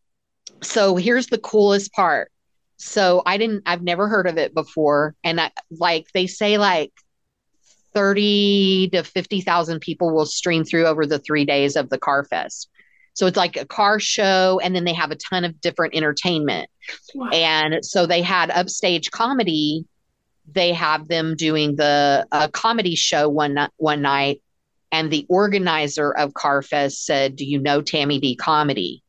so 0.63 0.95
here's 0.95 1.27
the 1.27 1.37
coolest 1.37 1.91
part. 1.91 2.31
So 2.77 3.21
I 3.25 3.37
didn't, 3.37 3.63
I've 3.65 3.83
never 3.83 4.07
heard 4.07 4.25
of 4.25 4.37
it 4.37 4.53
before. 4.53 5.15
And 5.21 5.41
I, 5.41 5.51
like 5.69 6.07
they 6.13 6.27
say, 6.27 6.57
like 6.57 6.93
30 7.93 8.89
to 8.93 9.03
50,000 9.03 9.79
people 9.79 10.13
will 10.13 10.25
stream 10.25 10.63
through 10.63 10.85
over 10.85 11.05
the 11.05 11.19
three 11.19 11.45
days 11.45 11.75
of 11.75 11.89
the 11.89 11.97
Car 11.97 12.23
Fest. 12.23 12.69
So 13.13 13.27
it's 13.27 13.37
like 13.37 13.57
a 13.57 13.65
car 13.65 13.99
show, 13.99 14.61
and 14.63 14.75
then 14.75 14.85
they 14.85 14.93
have 14.93 15.11
a 15.11 15.15
ton 15.15 15.43
of 15.43 15.59
different 15.59 15.95
entertainment. 15.95 16.69
Wow. 17.13 17.29
And 17.31 17.85
so 17.85 18.05
they 18.05 18.21
had 18.21 18.49
upstage 18.49 19.11
comedy. 19.11 19.85
They 20.49 20.71
have 20.73 21.07
them 21.07 21.35
doing 21.35 21.75
the 21.75 22.25
uh, 22.31 22.47
comedy 22.49 22.95
show 22.95 23.27
one 23.27 23.67
one 23.77 24.01
night, 24.01 24.41
and 24.91 25.11
the 25.11 25.25
organizer 25.27 26.15
of 26.15 26.31
Carfest 26.31 27.03
said, 27.03 27.35
"Do 27.35 27.45
you 27.45 27.59
know 27.59 27.81
Tammy 27.81 28.19
D 28.19 28.35
comedy?" 28.35 29.03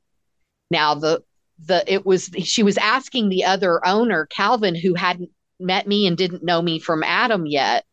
Now 0.71 0.95
the 0.95 1.23
the 1.66 1.85
it 1.87 2.05
was 2.05 2.31
she 2.43 2.62
was 2.62 2.79
asking 2.79 3.29
the 3.29 3.45
other 3.45 3.87
owner 3.87 4.27
Calvin, 4.27 4.75
who 4.75 4.95
hadn't 4.95 5.31
met 5.61 5.87
me 5.87 6.07
and 6.07 6.16
didn't 6.16 6.43
know 6.43 6.61
me 6.61 6.79
from 6.79 7.03
Adam 7.05 7.47
yet. 7.47 7.85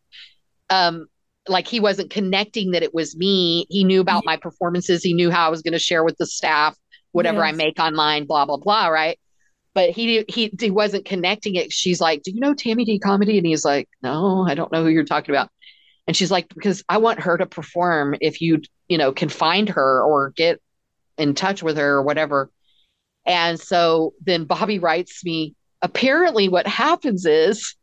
Um, 0.70 1.06
like 1.48 1.66
he 1.66 1.80
wasn't 1.80 2.10
connecting 2.10 2.72
that 2.72 2.82
it 2.82 2.94
was 2.94 3.16
me. 3.16 3.66
He 3.70 3.84
knew 3.84 4.00
about 4.00 4.26
my 4.26 4.36
performances. 4.36 5.02
He 5.02 5.14
knew 5.14 5.30
how 5.30 5.46
I 5.46 5.50
was 5.50 5.62
going 5.62 5.72
to 5.72 5.78
share 5.78 6.04
with 6.04 6.16
the 6.18 6.26
staff 6.26 6.76
whatever 7.12 7.44
yes. 7.44 7.54
I 7.54 7.56
make 7.56 7.78
online, 7.78 8.26
blah 8.26 8.44
blah 8.44 8.56
blah, 8.56 8.88
right? 8.88 9.18
But 9.74 9.90
he 9.90 10.24
he 10.28 10.52
he 10.58 10.70
wasn't 10.70 11.04
connecting 11.04 11.54
it. 11.54 11.72
She's 11.72 12.00
like, 12.00 12.22
"Do 12.22 12.32
you 12.32 12.40
know 12.40 12.54
Tammy 12.54 12.84
D 12.84 12.98
comedy?" 12.98 13.38
And 13.38 13.46
he's 13.46 13.64
like, 13.64 13.88
"No, 14.02 14.46
I 14.46 14.54
don't 14.54 14.72
know 14.72 14.82
who 14.82 14.88
you're 14.88 15.04
talking 15.04 15.34
about." 15.34 15.50
And 16.06 16.16
she's 16.16 16.30
like, 16.30 16.48
"Because 16.48 16.82
I 16.88 16.98
want 16.98 17.20
her 17.20 17.36
to 17.36 17.46
perform. 17.46 18.16
If 18.20 18.40
you 18.40 18.60
you 18.88 18.98
know 18.98 19.12
can 19.12 19.28
find 19.28 19.68
her 19.70 20.02
or 20.02 20.30
get 20.36 20.60
in 21.16 21.34
touch 21.34 21.62
with 21.62 21.76
her 21.76 21.94
or 21.94 22.02
whatever." 22.02 22.50
And 23.26 23.60
so 23.60 24.14
then 24.24 24.44
Bobby 24.44 24.78
writes 24.78 25.24
me. 25.24 25.54
Apparently, 25.80 26.48
what 26.48 26.66
happens 26.66 27.24
is 27.24 27.76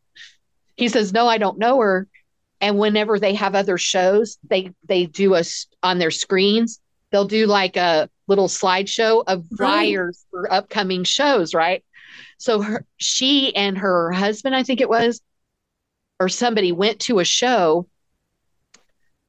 he 0.76 0.90
says, 0.90 1.14
"No, 1.14 1.28
I 1.28 1.38
don't 1.38 1.60
know 1.60 1.80
her." 1.80 2.08
And 2.66 2.80
whenever 2.80 3.20
they 3.20 3.36
have 3.36 3.54
other 3.54 3.78
shows 3.78 4.40
they 4.50 4.74
they 4.86 5.06
do 5.06 5.36
us 5.36 5.68
on 5.84 6.00
their 6.00 6.10
screens 6.10 6.82
they'll 7.12 7.28
do 7.28 7.46
like 7.46 7.78
a 7.78 8.10
little 8.28 8.48
slideshow 8.48 9.24
of 9.28 9.46
flyers 9.56 10.26
right. 10.34 10.48
for 10.48 10.52
upcoming 10.52 11.04
shows 11.04 11.54
right 11.54 11.86
so 12.40 12.62
her, 12.62 12.84
she 12.98 13.56
and 13.56 13.78
her 13.78 14.12
husband 14.12 14.56
i 14.56 14.64
think 14.64 14.82
it 14.82 14.90
was 14.90 15.22
or 16.20 16.28
somebody 16.28 16.72
went 16.72 17.00
to 17.00 17.20
a 17.20 17.26
show 17.26 17.88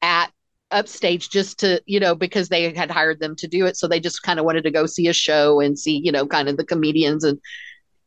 at 0.00 0.32
upstage 0.70 1.28
just 1.28 1.58
to 1.60 1.82
you 1.84 2.00
know 2.00 2.14
because 2.14 2.48
they 2.48 2.72
had 2.72 2.90
hired 2.90 3.20
them 3.20 3.36
to 3.36 3.46
do 3.46 3.66
it 3.66 3.76
so 3.76 3.86
they 3.86 4.00
just 4.00 4.22
kind 4.22 4.40
of 4.40 4.46
wanted 4.46 4.62
to 4.62 4.70
go 4.70 4.86
see 4.86 5.08
a 5.08 5.12
show 5.12 5.60
and 5.60 5.78
see 5.78 6.00
you 6.02 6.10
know 6.10 6.26
kind 6.26 6.48
of 6.48 6.56
the 6.56 6.64
comedians 6.64 7.22
and 7.22 7.38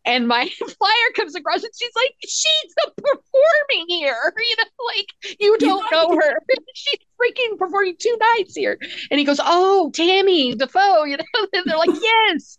and 0.09 0.27
my 0.27 0.49
flyer 0.57 1.11
comes 1.15 1.35
across 1.35 1.63
and 1.63 1.71
she's 1.79 1.91
like 1.95 2.15
she's 2.21 2.73
performing 2.97 3.85
here. 3.87 4.33
You 4.39 4.55
know 4.57 4.85
like 4.85 5.37
you 5.39 5.57
don't 5.59 5.91
know. 5.91 6.15
her. 6.15 6.39
She's 6.73 6.99
freaking 7.21 7.57
performing 7.57 7.95
two 7.99 8.17
nights 8.19 8.55
here. 8.55 8.79
And 9.11 9.19
he 9.19 9.25
goes 9.25 9.39
oh 9.43 9.91
tammy 9.93 10.55
defoe 10.55 11.03
you 11.03 11.17
know 11.17 11.47
and 11.53 11.63
they're 11.65 11.77
like 11.77 11.91
yes. 12.01 12.57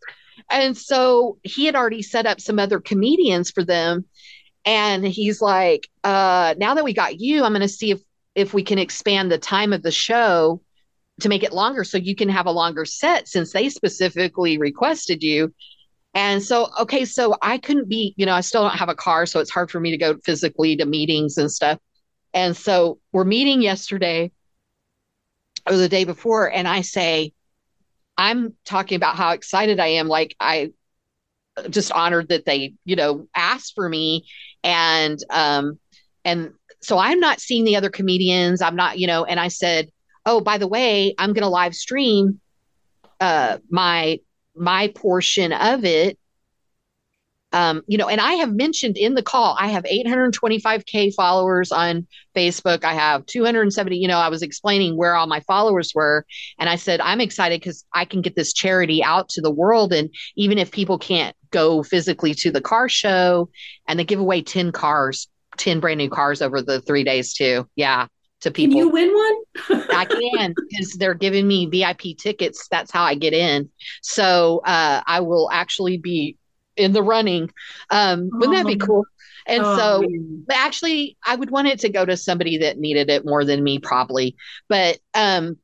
And 0.51 0.77
so 0.77 1.39
he 1.43 1.67
had 1.67 1.75
already 1.75 2.03
set 2.03 2.27
up 2.27 2.41
some 2.41 2.59
other 2.59 2.81
comedians 2.81 3.51
for 3.51 3.65
them. 3.65 4.05
And 4.65 5.05
he's 5.05 5.41
like 5.41 5.89
uh 6.05 6.55
now 6.59 6.75
that 6.75 6.85
we 6.85 6.93
got 6.93 7.19
you 7.19 7.45
i'm 7.45 7.53
going 7.53 7.63
to 7.63 7.69
see 7.69 7.91
if 7.91 8.01
if 8.35 8.55
we 8.55 8.63
can 8.63 8.79
expand 8.79 9.33
the 9.33 9.39
time 9.39 9.73
of 9.73 9.83
the 9.83 9.91
show 9.91 10.61
to 11.21 11.29
make 11.29 11.43
it 11.43 11.53
longer 11.53 11.83
so 11.83 11.99
you 11.99 12.15
can 12.15 12.29
have 12.29 12.47
a 12.47 12.53
longer 12.53 12.85
set 12.85 13.27
since 13.27 13.53
they 13.53 13.69
specifically 13.69 14.59
requested 14.59 15.23
you 15.23 15.53
and 16.15 16.43
so, 16.43 16.69
okay, 16.81 17.05
so 17.05 17.37
I 17.41 17.59
couldn't 17.59 17.89
be, 17.89 18.15
you 18.17 18.27
know, 18.27 18.35
I 18.35 18.41
still 18.41 18.63
don't 18.63 18.77
have 18.77 18.89
a 18.89 18.95
car, 18.95 19.27
so 19.27 19.41
it's 19.41 19.51
hard 19.51 19.71
for 19.71 19.81
me 19.81 19.91
to 19.93 19.97
go 19.97 20.17
physically 20.25 20.77
to 20.77 20.87
meetings 20.87 21.39
and 21.39 21.51
stuff. 21.51 21.79
And 22.35 22.57
so 22.57 22.99
we're 23.13 23.25
meeting 23.25 23.63
yesterday 23.63 24.33
or 25.69 25.77
the 25.77 25.89
day 25.89 26.05
before, 26.05 26.51
and 26.51 26.67
I 26.67 26.81
say, 26.81 27.33
I'm 28.17 28.55
talking 28.65 28.97
about 28.97 29.17
how 29.17 29.31
excited 29.31 29.81
I 29.81 29.87
am. 29.87 30.09
Like, 30.09 30.37
I 30.39 30.73
just 31.69 31.93
honored 31.93 32.29
that 32.29 32.45
they, 32.45 32.75
you 32.85 32.97
know, 32.97 33.27
asked 33.35 33.75
for 33.75 33.89
me. 33.89 34.27
And, 34.63 35.19
um, 35.31 35.79
and 36.25 36.53
so 36.83 36.99
I'm 36.99 37.21
not 37.21 37.41
seeing 37.41 37.65
the 37.65 37.77
other 37.77 37.91
comedians. 37.91 38.63
I'm 38.63 38.77
not, 38.77 38.99
you 38.99 39.07
know, 39.07 39.25
and 39.25 39.41
I 39.41 39.49
said, 39.49 39.91
oh, 40.27 40.41
by 40.41 40.59
the 40.59 40.69
way, 40.69 41.15
I'm 41.19 41.33
going 41.33 41.43
to 41.43 41.49
live 41.49 41.75
stream 41.75 42.41
uh, 43.21 43.59
my 43.71 44.21
my 44.55 44.89
portion 44.89 45.53
of 45.53 45.85
it 45.85 46.19
um, 47.53 47.83
you 47.87 47.99
know, 47.99 48.09
and 48.09 48.21
I 48.21 48.35
have 48.35 48.53
mentioned 48.53 48.97
in 48.97 49.15
the 49.15 49.23
call, 49.23 49.57
I 49.59 49.69
have 49.69 49.85
825K 49.85 51.15
followers 51.15 51.73
on 51.73 52.07
Facebook. 52.35 52.85
I 52.85 52.95
have 52.95 53.27
270, 53.27 53.97
you 53.97 54.07
know, 54.07 54.19
I 54.19 54.29
was 54.29 54.43
explaining 54.43 54.97
where 54.97 55.17
all 55.17 55.27
my 55.27 55.41
followers 55.41 55.93
were. 55.95 56.25
And 56.59 56.69
I 56.69 56.77
said, 56.77 57.01
I'm 57.01 57.21
excited 57.21 57.61
because 57.61 57.85
I 57.93 58.05
can 58.05 58.23
get 58.23 58.37
this 58.37 58.53
charity 58.53 59.03
out 59.03 59.29
to 59.31 59.41
the 59.41 59.51
world. 59.51 59.93
And 59.93 60.11
even 60.37 60.59
if 60.59 60.71
people 60.71 60.99
can't 60.99 61.35
go 61.51 61.83
physically 61.83 62.35
to 62.35 62.53
the 62.53 62.61
car 62.61 62.89
show, 62.89 63.51
and 63.89 63.99
they 63.99 64.05
give 64.05 64.21
away 64.21 64.43
10 64.43 64.71
cars, 64.71 65.29
10 65.57 65.81
brand 65.81 65.99
new 65.99 66.09
cars 66.09 66.43
over 66.43 66.63
the 66.63 66.81
three 66.81 67.03
days 67.03 67.35
too. 67.35 67.69
Yeah. 67.75 68.07
To 68.41 68.51
people. 68.51 68.73
Can 68.73 68.79
you 68.79 68.89
win 68.89 69.13
one? 69.13 69.85
I 69.91 70.07
can 70.07 70.55
because 70.57 70.95
they're 70.95 71.15
giving 71.15 71.47
me 71.47 71.67
VIP 71.67 72.17
tickets. 72.17 72.69
That's 72.71 72.91
how 72.91 73.05
I 73.05 73.15
get 73.15 73.35
in. 73.35 73.69
So 74.01 74.63
uh, 74.65 75.03
I 75.07 75.21
will 75.21 75.51
actually 75.53 75.99
be 75.99 76.39
in 76.75 76.93
the 76.93 77.03
running. 77.03 77.51
Um, 77.91 78.31
wouldn't 78.33 78.57
that 78.57 78.67
be 78.67 78.79
oh. 78.83 78.87
cool? 78.87 79.05
And 79.47 79.63
oh, 79.65 79.77
so, 79.77 80.01
man. 80.03 80.45
but 80.47 80.57
actually, 80.57 81.17
I 81.25 81.37
would 81.37 81.51
want 81.51 81.69
it 81.69 81.81
to 81.81 81.89
go 81.89 82.05
to 82.05 82.17
somebody 82.17 82.59
that 82.59 82.79
needed 82.79 83.11
it 83.11 83.25
more 83.25 83.45
than 83.45 83.63
me, 83.63 83.79
probably. 83.79 84.37
But 84.69 84.99
um, 85.15 85.59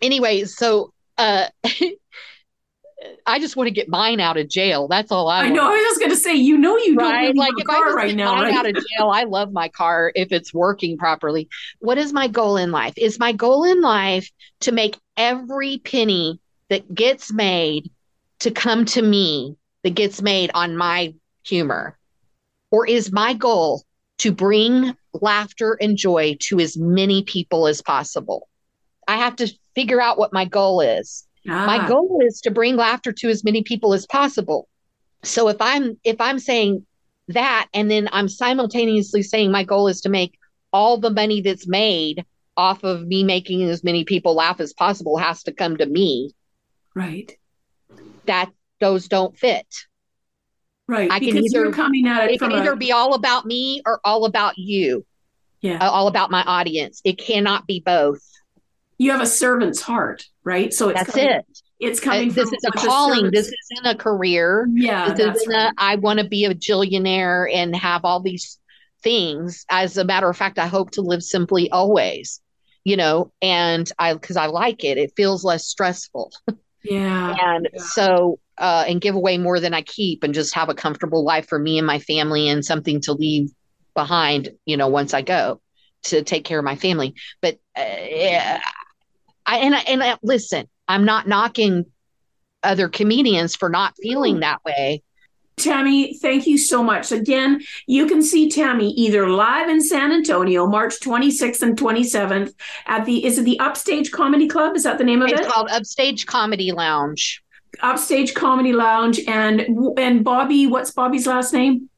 anyway, 0.00 0.44
so 0.44 0.92
uh, 1.18 1.46
I 3.26 3.38
just 3.38 3.56
want 3.56 3.66
to 3.66 3.72
get 3.72 3.88
mine 3.88 4.20
out 4.20 4.38
of 4.38 4.48
jail. 4.48 4.88
That's 4.88 5.12
all 5.12 5.28
I. 5.28 5.44
I 5.44 5.48
know. 5.50 5.66
I 5.66 5.70
was 5.70 5.82
just 5.82 6.00
going 6.00 6.10
to 6.10 6.16
say, 6.16 6.34
you 6.34 6.56
know, 6.56 6.78
you 6.78 6.96
don't 6.96 7.12
right? 7.12 7.36
like 7.36 7.52
if 7.58 7.68
I 7.68 7.92
right 7.92 8.16
now. 8.16 8.34
Right? 8.34 8.54
out 8.54 8.66
of 8.66 8.74
jail, 8.74 9.10
I 9.10 9.24
love 9.24 9.52
my 9.52 9.68
car 9.68 10.12
if 10.14 10.32
it's 10.32 10.54
working 10.54 10.96
properly. 10.96 11.48
What 11.80 11.98
is 11.98 12.12
my 12.12 12.28
goal 12.28 12.56
in 12.56 12.70
life? 12.70 12.94
Is 12.96 13.18
my 13.18 13.32
goal 13.32 13.64
in 13.64 13.82
life 13.82 14.30
to 14.60 14.72
make 14.72 14.98
every 15.16 15.78
penny 15.78 16.40
that 16.70 16.92
gets 16.94 17.32
made 17.32 17.90
to 18.40 18.50
come 18.50 18.86
to 18.86 19.02
me 19.02 19.56
that 19.82 19.94
gets 19.94 20.22
made 20.22 20.50
on 20.54 20.76
my 20.76 21.14
humor? 21.44 21.98
Or 22.70 22.86
is 22.86 23.12
my 23.12 23.34
goal 23.34 23.84
to 24.18 24.32
bring 24.32 24.96
laughter 25.12 25.76
and 25.80 25.98
joy 25.98 26.36
to 26.40 26.60
as 26.60 26.78
many 26.78 27.24
people 27.24 27.66
as 27.66 27.82
possible? 27.82 28.48
I 29.06 29.18
have 29.18 29.36
to 29.36 29.52
figure 29.74 30.00
out 30.00 30.18
what 30.18 30.32
my 30.32 30.46
goal 30.46 30.80
is. 30.80 31.25
Ah. 31.48 31.66
My 31.66 31.88
goal 31.88 32.20
is 32.24 32.40
to 32.42 32.50
bring 32.50 32.76
laughter 32.76 33.12
to 33.12 33.28
as 33.28 33.44
many 33.44 33.62
people 33.62 33.94
as 33.94 34.06
possible. 34.06 34.68
So 35.22 35.48
if 35.48 35.56
I'm 35.60 35.98
if 36.04 36.20
I'm 36.20 36.38
saying 36.38 36.86
that 37.28 37.68
and 37.74 37.90
then 37.90 38.08
I'm 38.12 38.28
simultaneously 38.28 39.22
saying 39.22 39.50
my 39.50 39.64
goal 39.64 39.88
is 39.88 40.00
to 40.02 40.08
make 40.08 40.38
all 40.72 40.98
the 40.98 41.10
money 41.10 41.40
that's 41.40 41.66
made 41.66 42.24
off 42.56 42.84
of 42.84 43.06
me 43.06 43.22
making 43.22 43.62
as 43.62 43.84
many 43.84 44.04
people 44.04 44.34
laugh 44.34 44.60
as 44.60 44.72
possible 44.72 45.18
has 45.18 45.42
to 45.44 45.52
come 45.52 45.76
to 45.76 45.86
me. 45.86 46.32
Right. 46.94 47.36
That 48.26 48.50
those 48.80 49.08
don't 49.08 49.36
fit. 49.36 49.66
Right. 50.88 51.10
I 51.10 51.18
can 51.18 51.36
either 51.36 51.72
coming 51.72 52.06
at 52.06 52.24
it, 52.24 52.34
it 52.34 52.38
can 52.38 52.52
either 52.52 52.72
a... 52.72 52.76
be 52.76 52.92
all 52.92 53.14
about 53.14 53.44
me 53.44 53.82
or 53.84 54.00
all 54.04 54.24
about 54.24 54.56
you. 54.56 55.04
Yeah. 55.60 55.78
Uh, 55.78 55.90
all 55.90 56.06
about 56.06 56.30
my 56.30 56.42
audience. 56.44 57.00
It 57.04 57.18
cannot 57.18 57.66
be 57.66 57.82
both. 57.84 58.22
You 58.98 59.10
have 59.10 59.20
a 59.20 59.26
servant's 59.26 59.80
heart, 59.80 60.26
right? 60.46 60.72
So 60.72 60.92
that's 60.92 61.10
coming, 61.10 61.28
it. 61.28 61.44
It's 61.78 62.00
coming. 62.00 62.30
Uh, 62.30 62.34
this 62.34 62.52
is 62.52 62.64
a 62.64 62.70
calling. 62.70 63.30
This 63.30 63.52
isn't 63.72 63.86
a 63.86 63.94
career. 63.94 64.66
Yeah. 64.72 65.12
This 65.12 65.36
isn't 65.36 65.52
right. 65.52 65.72
a, 65.76 65.82
I 65.82 65.96
want 65.96 66.20
to 66.20 66.26
be 66.26 66.46
a 66.46 66.54
jillionaire 66.54 67.52
and 67.52 67.76
have 67.76 68.04
all 68.04 68.20
these 68.20 68.58
things. 69.02 69.66
As 69.68 69.98
a 69.98 70.04
matter 70.04 70.30
of 70.30 70.36
fact, 70.36 70.58
I 70.58 70.68
hope 70.68 70.92
to 70.92 71.02
live 71.02 71.22
simply 71.22 71.70
always. 71.70 72.40
You 72.84 72.96
know, 72.96 73.32
and 73.42 73.90
I 73.98 74.14
because 74.14 74.36
I 74.36 74.46
like 74.46 74.84
it. 74.84 74.96
It 74.96 75.12
feels 75.16 75.44
less 75.44 75.66
stressful. 75.66 76.32
Yeah. 76.88 77.34
and 77.42 77.68
yeah. 77.74 77.82
so 77.82 78.38
uh, 78.58 78.84
and 78.86 79.00
give 79.00 79.16
away 79.16 79.38
more 79.38 79.58
than 79.58 79.74
I 79.74 79.82
keep 79.82 80.22
and 80.22 80.32
just 80.32 80.54
have 80.54 80.68
a 80.68 80.74
comfortable 80.74 81.24
life 81.24 81.48
for 81.48 81.58
me 81.58 81.78
and 81.78 81.86
my 81.86 81.98
family 81.98 82.48
and 82.48 82.64
something 82.64 83.00
to 83.00 83.12
leave 83.12 83.50
behind, 83.92 84.50
you 84.66 84.76
know, 84.76 84.86
once 84.86 85.12
I 85.12 85.22
go 85.22 85.60
to 86.04 86.22
take 86.22 86.44
care 86.44 86.60
of 86.60 86.64
my 86.64 86.76
family. 86.76 87.16
But 87.42 87.58
uh, 87.76 88.60
I 89.46 89.58
and 89.58 89.74
I, 89.74 89.80
and 89.80 90.02
I, 90.02 90.16
listen, 90.22 90.68
I'm 90.88 91.04
not 91.04 91.26
knocking 91.28 91.86
other 92.62 92.88
comedians 92.88 93.54
for 93.54 93.68
not 93.68 93.94
feeling 94.02 94.40
that 94.40 94.64
way. 94.64 95.02
Tammy, 95.56 96.18
thank 96.18 96.46
you 96.46 96.58
so 96.58 96.82
much. 96.82 97.12
Again, 97.12 97.62
you 97.86 98.06
can 98.06 98.22
see 98.22 98.50
Tammy 98.50 98.90
either 98.90 99.28
live 99.28 99.70
in 99.70 99.80
San 99.80 100.12
Antonio, 100.12 100.66
March 100.66 101.00
26th 101.00 101.62
and 101.62 101.78
27th 101.78 102.52
at 102.86 103.06
the 103.06 103.24
is 103.24 103.38
it 103.38 103.44
the 103.44 103.58
Upstage 103.58 104.10
Comedy 104.10 104.48
Club? 104.48 104.76
Is 104.76 104.82
that 104.82 104.98
the 104.98 105.04
name 105.04 105.22
of 105.22 105.28
it's 105.28 105.40
it? 105.40 105.44
It's 105.44 105.52
called 105.52 105.68
Upstage 105.70 106.26
Comedy 106.26 106.72
Lounge. 106.72 107.42
Upstage 107.80 108.34
Comedy 108.34 108.74
Lounge 108.74 109.20
and 109.26 109.66
and 109.96 110.22
Bobby, 110.24 110.66
what's 110.66 110.90
Bobby's 110.90 111.26
last 111.26 111.54
name? 111.54 111.88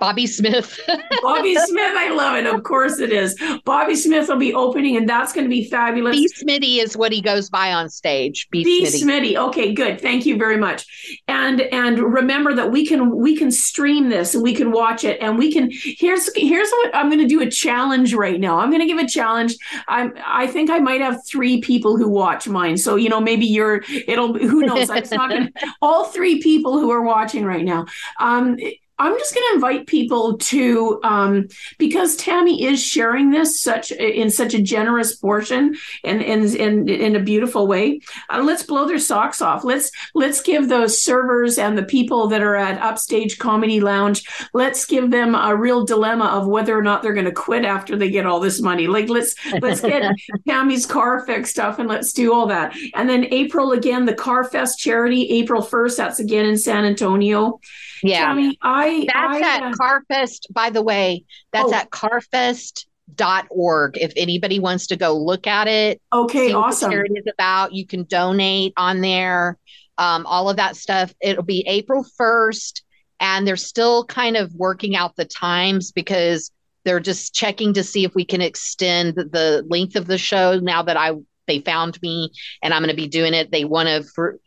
Bobby 0.00 0.26
Smith. 0.26 0.80
Bobby 1.22 1.54
Smith, 1.54 1.94
I 1.96 2.10
love 2.12 2.36
it. 2.36 2.46
Of 2.46 2.62
course 2.62 2.98
it 2.98 3.12
is. 3.12 3.36
Bobby 3.64 3.94
Smith 3.94 4.28
will 4.28 4.38
be 4.38 4.54
opening, 4.54 4.96
and 4.96 5.08
that's 5.08 5.32
going 5.32 5.44
to 5.44 5.50
be 5.50 5.68
fabulous. 5.68 6.16
B 6.16 6.28
Smitty 6.42 6.82
is 6.82 6.96
what 6.96 7.12
he 7.12 7.20
goes 7.20 7.50
by 7.50 7.72
on 7.72 7.88
stage. 7.90 8.48
B, 8.50 8.64
B 8.64 8.86
Smitty. 8.86 9.02
Smitty. 9.04 9.36
Okay, 9.36 9.74
good. 9.74 10.00
Thank 10.00 10.26
you 10.26 10.36
very 10.36 10.56
much. 10.56 11.20
And 11.28 11.60
and 11.60 11.98
remember 11.98 12.54
that 12.54 12.72
we 12.72 12.86
can 12.86 13.16
we 13.16 13.36
can 13.36 13.50
stream 13.50 14.08
this 14.08 14.34
and 14.34 14.42
we 14.42 14.54
can 14.54 14.72
watch 14.72 15.04
it 15.04 15.20
and 15.20 15.38
we 15.38 15.52
can. 15.52 15.70
Here's 15.70 16.34
here's 16.34 16.70
what 16.70 16.94
I'm 16.96 17.08
going 17.08 17.20
to 17.20 17.28
do 17.28 17.42
a 17.42 17.50
challenge 17.50 18.14
right 18.14 18.40
now. 18.40 18.58
I'm 18.58 18.70
going 18.70 18.80
to 18.80 18.86
give 18.86 18.98
a 18.98 19.06
challenge. 19.06 19.54
I'm 19.86 20.14
I 20.24 20.46
think 20.46 20.70
I 20.70 20.78
might 20.78 21.02
have 21.02 21.20
three 21.28 21.60
people 21.60 21.96
who 21.96 22.08
watch 22.08 22.48
mine. 22.48 22.78
So 22.78 22.96
you 22.96 23.08
know 23.10 23.20
maybe 23.20 23.44
you're 23.44 23.82
it'll 24.06 24.38
who 24.38 24.62
knows. 24.62 24.88
It's 24.90 25.10
not 25.10 25.28
to 25.28 25.52
all 25.82 26.04
three 26.06 26.40
people 26.40 26.78
who 26.78 26.90
are 26.90 27.02
watching 27.02 27.44
right 27.44 27.64
now. 27.64 27.86
Um, 28.18 28.56
I'm 29.00 29.18
just 29.18 29.34
going 29.34 29.46
to 29.48 29.54
invite 29.54 29.86
people 29.86 30.36
to 30.36 31.00
um, 31.02 31.48
because 31.78 32.16
Tammy 32.16 32.64
is 32.64 32.84
sharing 32.84 33.30
this 33.30 33.58
such 33.58 33.92
in 33.92 34.30
such 34.30 34.52
a 34.52 34.60
generous 34.60 35.16
portion 35.16 35.74
and 36.04 36.20
in 36.20 36.54
in, 36.54 36.86
in 36.86 37.16
a 37.16 37.20
beautiful 37.20 37.66
way. 37.66 38.00
Uh, 38.28 38.42
let's 38.44 38.62
blow 38.62 38.86
their 38.86 38.98
socks 38.98 39.40
off. 39.40 39.64
Let's 39.64 39.90
let's 40.14 40.42
give 40.42 40.68
those 40.68 41.02
servers 41.02 41.56
and 41.56 41.78
the 41.78 41.82
people 41.82 42.28
that 42.28 42.42
are 42.42 42.56
at 42.56 42.80
Upstage 42.82 43.38
Comedy 43.38 43.80
Lounge. 43.80 44.22
Let's 44.52 44.84
give 44.84 45.10
them 45.10 45.34
a 45.34 45.56
real 45.56 45.86
dilemma 45.86 46.26
of 46.26 46.46
whether 46.46 46.78
or 46.78 46.82
not 46.82 47.02
they're 47.02 47.14
going 47.14 47.24
to 47.24 47.32
quit 47.32 47.64
after 47.64 47.96
they 47.96 48.10
get 48.10 48.26
all 48.26 48.38
this 48.38 48.60
money. 48.60 48.86
Like 48.86 49.08
let's 49.08 49.34
let's 49.62 49.80
get 49.80 50.12
Tammy's 50.46 50.84
car 50.84 51.24
fixed 51.24 51.58
up 51.58 51.78
and 51.78 51.88
let's 51.88 52.12
do 52.12 52.34
all 52.34 52.46
that. 52.48 52.76
And 52.94 53.08
then 53.08 53.32
April 53.32 53.72
again, 53.72 54.04
the 54.04 54.12
Car 54.12 54.44
Fest 54.44 54.78
charity, 54.78 55.22
April 55.30 55.62
first. 55.62 55.96
That's 55.96 56.20
again 56.20 56.44
in 56.44 56.58
San 56.58 56.84
Antonio. 56.84 57.60
Yeah. 58.02 58.26
Tammy, 58.26 58.58
I 58.62 58.89
that's 59.06 59.42
I, 59.42 59.56
at 59.56 59.62
uh, 59.62 59.72
Carfest, 59.72 60.46
by 60.50 60.70
the 60.70 60.82
way. 60.82 61.24
That's 61.52 61.72
oh. 61.72 61.74
at 61.74 61.90
carfest.org. 61.90 63.98
If 63.98 64.12
anybody 64.16 64.58
wants 64.58 64.88
to 64.88 64.96
go 64.96 65.16
look 65.16 65.46
at 65.46 65.68
it. 65.68 66.00
Okay, 66.12 66.52
awesome. 66.52 66.90
What 66.90 67.10
is 67.14 67.32
about. 67.32 67.72
You 67.72 67.86
can 67.86 68.04
donate 68.04 68.72
on 68.76 69.00
there. 69.00 69.58
Um, 69.98 70.26
all 70.26 70.48
of 70.48 70.56
that 70.56 70.76
stuff. 70.76 71.12
It'll 71.20 71.42
be 71.42 71.64
April 71.66 72.04
1st. 72.20 72.82
And 73.22 73.46
they're 73.46 73.56
still 73.56 74.06
kind 74.06 74.36
of 74.36 74.54
working 74.54 74.96
out 74.96 75.14
the 75.16 75.26
times 75.26 75.92
because 75.92 76.50
they're 76.84 77.00
just 77.00 77.34
checking 77.34 77.74
to 77.74 77.84
see 77.84 78.04
if 78.04 78.14
we 78.14 78.24
can 78.24 78.40
extend 78.40 79.14
the 79.14 79.64
length 79.68 79.96
of 79.96 80.06
the 80.06 80.16
show 80.16 80.58
now 80.58 80.82
that 80.82 80.96
I 80.96 81.12
they 81.46 81.60
found 81.60 82.00
me 82.00 82.30
and 82.62 82.72
I'm 82.72 82.80
going 82.80 82.90
to 82.90 82.96
be 82.96 83.08
doing 83.08 83.34
it. 83.34 83.50
They 83.50 83.64
want 83.64 83.88
to 83.88 84.04
for 84.04 84.38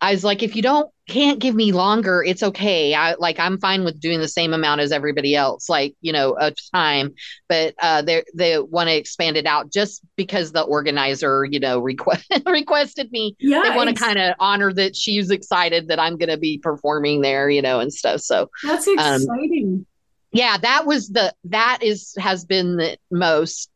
I 0.00 0.12
was 0.12 0.24
like, 0.24 0.42
if 0.42 0.56
you 0.56 0.62
don't 0.62 0.90
can't 1.08 1.38
give 1.38 1.54
me 1.54 1.72
longer, 1.72 2.22
it's 2.22 2.42
okay. 2.42 2.94
I 2.94 3.14
like 3.14 3.38
I'm 3.38 3.58
fine 3.58 3.84
with 3.84 4.00
doing 4.00 4.18
the 4.18 4.28
same 4.28 4.52
amount 4.52 4.80
as 4.80 4.90
everybody 4.90 5.36
else, 5.36 5.68
like 5.68 5.94
you 6.00 6.12
know, 6.12 6.32
of 6.32 6.56
time. 6.74 7.14
But 7.48 7.74
uh, 7.80 8.02
they 8.02 8.24
they 8.34 8.58
want 8.58 8.88
to 8.88 8.96
expand 8.96 9.36
it 9.36 9.46
out 9.46 9.72
just 9.72 10.02
because 10.16 10.50
the 10.50 10.62
organizer, 10.62 11.44
you 11.44 11.60
know, 11.60 11.78
request 11.78 12.26
requested 12.46 13.12
me. 13.12 13.36
Yeah, 13.38 13.62
they 13.62 13.76
want 13.76 13.88
to 13.90 13.94
kind 13.94 14.18
of 14.18 14.34
honor 14.40 14.72
that 14.72 14.96
she's 14.96 15.30
excited 15.30 15.88
that 15.88 16.00
I'm 16.00 16.16
going 16.16 16.30
to 16.30 16.38
be 16.38 16.58
performing 16.58 17.20
there, 17.20 17.48
you 17.48 17.62
know, 17.62 17.78
and 17.78 17.92
stuff. 17.92 18.20
So 18.20 18.50
that's 18.64 18.88
um, 18.88 18.94
exciting. 18.94 19.64
Um, 19.64 19.86
yeah, 20.32 20.56
that 20.58 20.86
was 20.86 21.08
the 21.08 21.32
that 21.44 21.78
is 21.82 22.14
has 22.18 22.44
been 22.44 22.76
the 22.76 22.98
most 23.12 23.70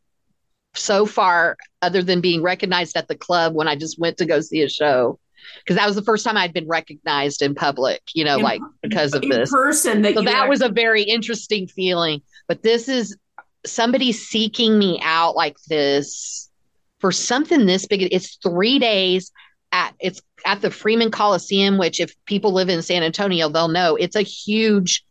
so 0.75 1.07
far, 1.07 1.57
other 1.81 2.03
than 2.03 2.21
being 2.21 2.43
recognized 2.43 2.97
at 2.97 3.07
the 3.09 3.17
club 3.17 3.55
when 3.55 3.69
I 3.69 3.77
just 3.77 3.99
went 3.99 4.19
to 4.19 4.27
go 4.27 4.41
see 4.41 4.63
a 4.63 4.69
show 4.69 5.19
because 5.65 5.77
that 5.77 5.87
was 5.87 5.97
the 5.97 6.03
first 6.03 6.25
time 6.25 6.37
I'd 6.37 6.53
been 6.53 6.69
recognized 6.69 7.43
in 7.43 7.55
public, 7.55 8.03
you 8.15 8.25
know, 8.25 8.37
in, 8.37 8.43
like 8.43 8.61
because 8.83 9.15
of 9.15 9.23
this 9.23 9.51
person. 9.51 10.03
That 10.03 10.15
so 10.15 10.23
that 10.23 10.49
was 10.49 10.63
a 10.63 10.69
very 10.69 11.03
interesting 11.03 11.67
feeling. 11.67 12.23
But 12.49 12.63
this 12.63 12.89
is 12.89 13.17
somebody 13.65 14.13
seeking 14.13 14.79
me 14.79 15.01
out 15.03 15.37
like 15.37 15.57
this 15.69 16.51
for 16.99 17.13
something 17.13 17.67
this 17.67 17.87
big. 17.87 18.09
It's 18.13 18.37
three 18.37 18.79
days 18.79 19.33
at 19.73 19.95
it's 20.01 20.23
at 20.45 20.61
the 20.61 20.71
Freeman 20.71 21.11
Coliseum, 21.11 21.79
which 21.79 22.01
if 22.01 22.15
people 22.25 22.53
live 22.53 22.69
in 22.69 22.83
San 22.83 23.03
Antonio, 23.03 23.49
they'll 23.49 23.69
know 23.69 23.97
it's 23.97 24.17
a 24.17 24.23
huge 24.23 25.05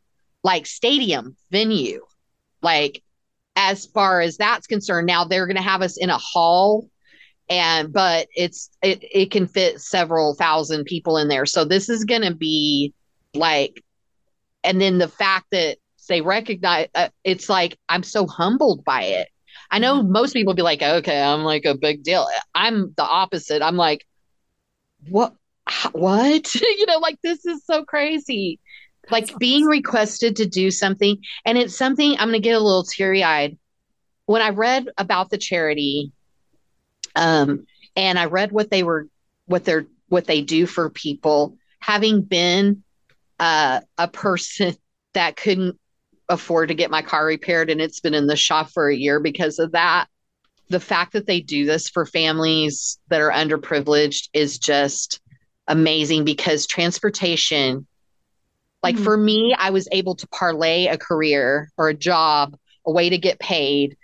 like 0.43 0.65
stadium 0.65 1.35
venue. 1.51 2.05
Like 2.61 3.03
as 3.55 3.85
far 3.85 4.21
as 4.21 4.37
that's 4.37 4.67
concerned, 4.67 5.07
now 5.07 5.25
they're 5.25 5.47
going 5.47 5.57
to 5.57 5.61
have 5.61 5.81
us 5.81 5.97
in 5.97 6.09
a 6.09 6.17
hall 6.17 6.89
and 7.49 7.91
but 7.91 8.27
it's 8.35 8.69
it, 8.81 8.99
it 9.01 9.31
can 9.31 9.47
fit 9.47 9.81
several 9.81 10.35
thousand 10.35 10.85
people 10.85 11.17
in 11.17 11.27
there 11.27 11.45
so 11.45 11.65
this 11.65 11.89
is 11.89 12.05
going 12.05 12.21
to 12.21 12.33
be 12.33 12.93
like 13.33 13.83
and 14.63 14.79
then 14.81 14.97
the 14.97 15.07
fact 15.07 15.47
that 15.51 15.77
they 16.09 16.19
recognize 16.19 16.89
uh, 16.95 17.07
it's 17.23 17.47
like 17.47 17.77
I'm 17.87 18.03
so 18.03 18.27
humbled 18.27 18.83
by 18.83 19.03
it. 19.03 19.29
I 19.71 19.79
know 19.79 19.99
mm-hmm. 19.99 20.11
most 20.11 20.33
people 20.33 20.53
be 20.53 20.61
like, 20.61 20.81
okay, 20.81 21.21
I'm 21.21 21.43
like 21.43 21.63
a 21.63 21.77
big 21.77 22.03
deal. 22.03 22.27
I'm 22.53 22.93
the 22.97 23.03
opposite. 23.03 23.61
I'm 23.61 23.77
like, 23.77 24.05
what? 25.07 25.33
What? 25.93 26.53
you 26.55 26.85
know, 26.87 26.97
like 26.97 27.19
this 27.23 27.45
is 27.45 27.63
so 27.65 27.85
crazy. 27.85 28.59
Like 29.09 29.37
being 29.37 29.65
requested 29.65 30.35
to 30.37 30.45
do 30.45 30.69
something, 30.71 31.17
and 31.45 31.57
it's 31.57 31.77
something 31.77 32.11
I'm 32.13 32.29
going 32.29 32.33
to 32.33 32.39
get 32.39 32.55
a 32.55 32.59
little 32.59 32.83
teary 32.83 33.23
eyed. 33.23 33.57
When 34.25 34.41
I 34.41 34.49
read 34.49 34.89
about 34.97 35.29
the 35.29 35.37
charity, 35.37 36.11
um, 37.15 37.65
and 37.95 38.17
I 38.17 38.25
read 38.25 38.51
what 38.51 38.69
they 38.69 38.83
were, 38.83 39.07
what 39.45 39.65
they're, 39.65 39.85
what 40.07 40.25
they 40.25 40.41
do 40.41 40.65
for 40.65 40.89
people, 40.89 41.57
having 41.79 42.21
been 42.21 42.83
uh, 43.39 43.81
a 43.97 44.07
person 44.07 44.75
that 45.13 45.35
couldn't 45.35 45.79
afford 46.29 46.67
to 46.69 46.75
get 46.75 46.91
my 46.91 47.01
car 47.01 47.25
repaired 47.25 47.71
and 47.71 47.81
it's 47.81 47.99
been 47.99 48.13
in 48.13 48.27
the 48.27 48.35
shop 48.35 48.69
for 48.69 48.87
a 48.87 48.95
year 48.95 49.19
because 49.19 49.57
of 49.57 49.71
that 49.71 50.05
the 50.69 50.79
fact 50.79 51.13
that 51.13 51.25
they 51.25 51.41
do 51.41 51.65
this 51.65 51.89
for 51.89 52.05
families 52.05 52.99
that 53.09 53.21
are 53.21 53.31
underprivileged 53.31 54.29
is 54.33 54.59
just 54.59 55.19
amazing 55.67 56.23
because 56.23 56.67
transportation 56.67 57.87
like 58.83 58.95
mm-hmm. 58.95 59.03
for 59.03 59.17
me 59.17 59.55
i 59.57 59.71
was 59.71 59.87
able 59.91 60.15
to 60.15 60.27
parlay 60.27 60.85
a 60.85 60.97
career 60.97 61.71
or 61.77 61.89
a 61.89 61.95
job 61.95 62.55
a 62.85 62.91
way 62.91 63.09
to 63.09 63.17
get 63.17 63.39
paid 63.39 63.97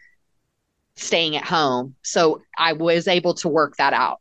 staying 0.96 1.36
at 1.36 1.46
home 1.46 1.96
so 2.04 2.42
i 2.58 2.74
was 2.74 3.08
able 3.08 3.34
to 3.34 3.50
work 3.50 3.76
that 3.78 3.94
out 3.94 4.20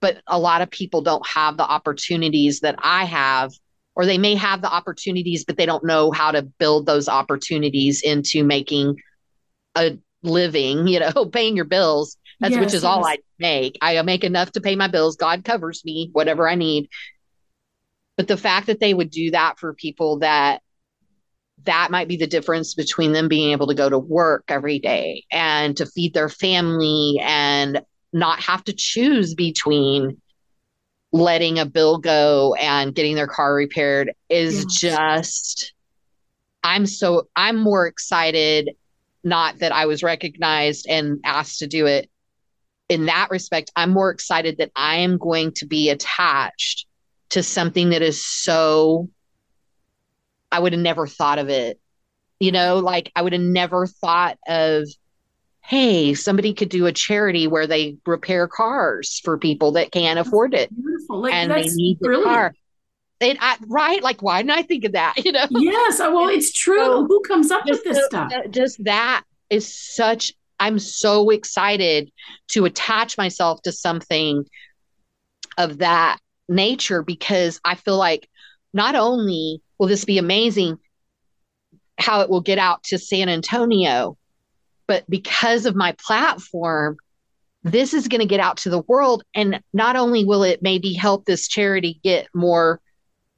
but 0.00 0.20
a 0.26 0.38
lot 0.38 0.62
of 0.62 0.70
people 0.70 1.02
don't 1.02 1.26
have 1.26 1.56
the 1.56 1.64
opportunities 1.64 2.60
that 2.60 2.76
i 2.82 3.04
have 3.04 3.52
or 3.94 4.06
they 4.06 4.18
may 4.18 4.34
have 4.34 4.62
the 4.62 4.72
opportunities, 4.72 5.44
but 5.44 5.56
they 5.56 5.66
don't 5.66 5.84
know 5.84 6.10
how 6.10 6.30
to 6.30 6.42
build 6.42 6.86
those 6.86 7.08
opportunities 7.08 8.02
into 8.02 8.42
making 8.44 8.96
a 9.74 9.98
living, 10.22 10.86
you 10.86 11.00
know, 11.00 11.26
paying 11.26 11.56
your 11.56 11.64
bills. 11.64 12.16
That's 12.40 12.52
yes, 12.52 12.60
which 12.60 12.74
is 12.74 12.82
yes. 12.82 12.84
all 12.84 13.04
I 13.04 13.18
make. 13.38 13.78
I 13.80 14.00
make 14.02 14.24
enough 14.24 14.52
to 14.52 14.60
pay 14.60 14.74
my 14.74 14.88
bills. 14.88 15.16
God 15.16 15.44
covers 15.44 15.84
me, 15.84 16.08
whatever 16.12 16.48
I 16.48 16.54
need. 16.54 16.88
But 18.16 18.28
the 18.28 18.36
fact 18.36 18.66
that 18.66 18.80
they 18.80 18.94
would 18.94 19.10
do 19.10 19.30
that 19.30 19.58
for 19.58 19.74
people 19.74 20.18
that 20.20 20.61
that 21.64 21.90
might 21.90 22.08
be 22.08 22.16
the 22.16 22.26
difference 22.26 22.74
between 22.74 23.12
them 23.12 23.28
being 23.28 23.52
able 23.52 23.66
to 23.68 23.74
go 23.74 23.88
to 23.88 23.98
work 23.98 24.44
every 24.48 24.78
day 24.78 25.24
and 25.30 25.76
to 25.76 25.86
feed 25.86 26.14
their 26.14 26.28
family 26.28 27.20
and 27.22 27.82
not 28.12 28.40
have 28.40 28.64
to 28.64 28.72
choose 28.72 29.34
between 29.34 30.20
letting 31.12 31.58
a 31.58 31.66
bill 31.66 31.98
go 31.98 32.54
and 32.54 32.94
getting 32.94 33.14
their 33.14 33.26
car 33.26 33.54
repaired 33.54 34.12
is 34.28 34.64
just 34.66 35.74
I'm 36.64 36.86
so 36.86 37.28
I'm 37.36 37.58
more 37.58 37.86
excited 37.86 38.70
not 39.24 39.58
that 39.58 39.72
I 39.72 39.86
was 39.86 40.02
recognized 40.02 40.86
and 40.88 41.20
asked 41.24 41.60
to 41.60 41.66
do 41.66 41.86
it. 41.86 42.10
In 42.88 43.06
that 43.06 43.28
respect 43.30 43.70
I'm 43.76 43.90
more 43.90 44.10
excited 44.10 44.58
that 44.58 44.72
I 44.74 44.96
am 44.96 45.18
going 45.18 45.52
to 45.56 45.66
be 45.66 45.90
attached 45.90 46.86
to 47.30 47.42
something 47.42 47.90
that 47.90 48.02
is 48.02 48.24
so 48.24 49.08
I 50.52 50.60
would 50.60 50.72
have 50.72 50.82
never 50.82 51.06
thought 51.06 51.38
of 51.38 51.48
it 51.48 51.80
you 52.38 52.52
know 52.52 52.78
like 52.78 53.10
I 53.16 53.22
would 53.22 53.32
have 53.32 53.42
never 53.42 53.86
thought 53.86 54.38
of 54.46 54.86
hey, 55.62 56.12
somebody 56.14 56.52
could 56.52 56.68
do 56.68 56.86
a 56.86 56.92
charity 56.92 57.46
where 57.46 57.66
they 57.66 57.96
repair 58.04 58.48
cars 58.48 59.20
for 59.24 59.38
people 59.38 59.72
that 59.72 59.92
can't 59.92 60.18
afford 60.18 60.54
it. 60.54 60.70
Like, 61.08 61.32
and 61.32 61.50
they 61.50 61.68
need 61.68 61.98
the 62.00 62.20
car. 62.22 62.54
It, 63.20 63.38
I, 63.40 63.56
right? 63.68 64.02
Like, 64.02 64.20
why 64.20 64.42
didn't 64.42 64.58
I 64.58 64.62
think 64.62 64.84
of 64.84 64.92
that? 64.92 65.14
You 65.24 65.32
know? 65.32 65.46
Yes. 65.50 66.00
Uh, 66.00 66.10
well, 66.12 66.28
it's 66.28 66.52
true. 66.52 66.84
So, 66.84 67.06
Who 67.06 67.20
comes 67.20 67.50
up 67.52 67.64
with 67.64 67.84
this 67.84 68.04
stuff? 68.06 68.32
Just 68.50 68.82
that 68.84 69.22
is 69.48 69.72
such. 69.72 70.32
I'm 70.58 70.78
so 70.78 71.30
excited 71.30 72.10
to 72.48 72.64
attach 72.64 73.16
myself 73.16 73.62
to 73.62 73.72
something 73.72 74.44
of 75.58 75.78
that 75.78 76.18
nature 76.48 77.02
because 77.02 77.60
I 77.64 77.76
feel 77.76 77.96
like 77.96 78.28
not 78.74 78.94
only 78.94 79.60
will 79.82 79.88
this 79.88 80.04
be 80.04 80.18
amazing, 80.18 80.78
how 81.98 82.20
it 82.20 82.30
will 82.30 82.40
get 82.40 82.56
out 82.56 82.84
to 82.84 82.96
San 82.96 83.28
Antonio, 83.28 84.16
but 84.86 85.02
because 85.10 85.66
of 85.66 85.74
my 85.74 85.90
platform, 85.98 86.98
this 87.64 87.92
is 87.92 88.06
going 88.06 88.20
to 88.20 88.26
get 88.28 88.38
out 88.38 88.58
to 88.58 88.70
the 88.70 88.82
world. 88.82 89.24
And 89.34 89.60
not 89.72 89.96
only 89.96 90.24
will 90.24 90.44
it 90.44 90.62
maybe 90.62 90.92
help 90.92 91.24
this 91.24 91.48
charity 91.48 91.98
get 92.04 92.28
more 92.32 92.80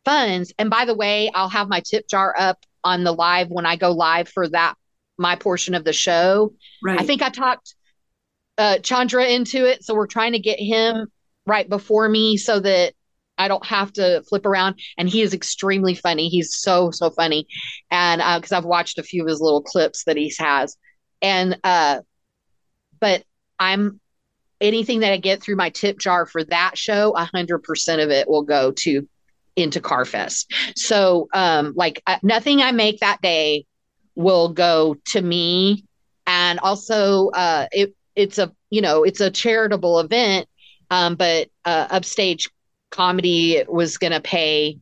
funds, 0.04 0.52
and 0.58 0.68
by 0.68 0.84
the 0.84 0.94
way, 0.94 1.30
I'll 1.34 1.48
have 1.48 1.66
my 1.66 1.80
tip 1.80 2.06
jar 2.08 2.34
up 2.38 2.58
on 2.84 3.04
the 3.04 3.12
live 3.12 3.48
when 3.48 3.64
I 3.64 3.76
go 3.76 3.92
live 3.92 4.28
for 4.28 4.46
that, 4.50 4.74
my 5.16 5.36
portion 5.36 5.74
of 5.74 5.84
the 5.84 5.94
show. 5.94 6.52
Right. 6.82 7.00
I 7.00 7.04
think 7.04 7.22
I 7.22 7.30
talked 7.30 7.74
uh, 8.58 8.80
Chandra 8.80 9.24
into 9.24 9.64
it. 9.64 9.82
So 9.82 9.94
we're 9.94 10.08
trying 10.08 10.32
to 10.32 10.40
get 10.40 10.60
him 10.60 11.10
right 11.46 11.66
before 11.66 12.06
me 12.06 12.36
so 12.36 12.60
that 12.60 12.92
I 13.36 13.48
don't 13.48 13.66
have 13.66 13.92
to 13.94 14.22
flip 14.28 14.46
around. 14.46 14.78
And 14.96 15.08
he 15.08 15.22
is 15.22 15.34
extremely 15.34 15.94
funny. 15.94 16.28
He's 16.28 16.54
so, 16.54 16.90
so 16.90 17.10
funny. 17.10 17.46
And 17.90 18.20
because 18.40 18.52
uh, 18.52 18.58
I've 18.58 18.64
watched 18.64 18.98
a 18.98 19.02
few 19.02 19.22
of 19.22 19.28
his 19.28 19.40
little 19.40 19.62
clips 19.62 20.04
that 20.04 20.16
he 20.16 20.32
has 20.38 20.76
and 21.24 21.58
uh 21.64 22.00
but 23.00 23.24
i'm 23.58 24.00
anything 24.60 25.00
that 25.00 25.12
i 25.12 25.16
get 25.16 25.42
through 25.42 25.56
my 25.56 25.70
tip 25.70 25.98
jar 25.98 26.26
for 26.26 26.44
that 26.44 26.76
show 26.76 27.16
a 27.16 27.26
100% 27.26 28.04
of 28.04 28.10
it 28.10 28.28
will 28.28 28.42
go 28.42 28.70
to 28.70 29.08
into 29.56 29.80
carfest 29.80 30.46
so 30.76 31.28
um 31.32 31.72
like 31.76 32.02
uh, 32.06 32.18
nothing 32.22 32.60
i 32.60 32.72
make 32.72 33.00
that 33.00 33.20
day 33.22 33.64
will 34.14 34.50
go 34.50 34.96
to 35.06 35.20
me 35.20 35.84
and 36.26 36.60
also 36.60 37.30
uh 37.30 37.66
it 37.72 37.94
it's 38.14 38.38
a 38.38 38.52
you 38.70 38.82
know 38.82 39.02
it's 39.02 39.20
a 39.20 39.30
charitable 39.30 39.98
event 40.00 40.46
um 40.90 41.14
but 41.14 41.48
uh 41.64 41.86
upstage 41.90 42.48
comedy 42.94 43.62
was 43.68 43.98
going 43.98 44.12
to 44.12 44.20
pay 44.20 44.78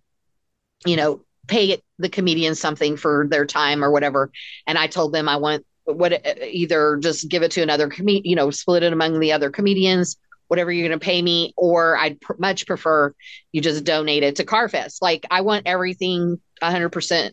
you 0.87 0.97
know 0.97 1.21
pay 1.49 1.81
the 1.99 2.09
comedian 2.09 2.55
something 2.55 2.97
for 2.97 3.27
their 3.29 3.47
time 3.47 3.85
or 3.85 3.91
whatever 3.91 4.31
and 4.67 4.79
i 4.79 4.87
told 4.87 5.13
them 5.13 5.29
i 5.29 5.37
want 5.37 5.65
what 5.85 6.25
either 6.43 6.99
just 6.99 7.29
give 7.29 7.43
it 7.43 7.53
to 7.53 7.63
another 7.63 7.89
comedian, 7.89 8.25
you 8.25 8.37
know, 8.37 8.51
split 8.51 8.83
it 8.83 8.93
among 8.93 9.19
the 9.19 9.33
other 9.33 9.51
comedians, 9.51 10.17
whatever 10.49 10.71
you're 10.71 10.89
going 10.89 10.99
to 10.99 11.05
pay 11.05 11.21
me, 11.21 11.53
or 11.57 11.97
I'd 11.97 12.21
pr- 12.21 12.35
much 12.39 12.67
prefer 12.67 13.15
you 13.53 13.61
just 13.61 13.85
donate 13.85 14.23
it 14.23 14.37
to 14.37 14.45
Carfest. 14.45 14.99
Like 15.03 15.27
I 15.31 15.41
want 15.41 15.67
everything 15.67 16.41
100% 16.63 17.31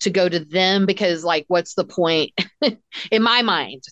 to 0.00 0.10
go 0.10 0.28
to 0.28 0.40
them 0.40 0.84
because 0.84 1.24
like 1.24 1.46
what's 1.48 1.74
the 1.74 1.84
point 1.84 2.32
in 3.10 3.22
my 3.22 3.42
mind? 3.42 3.82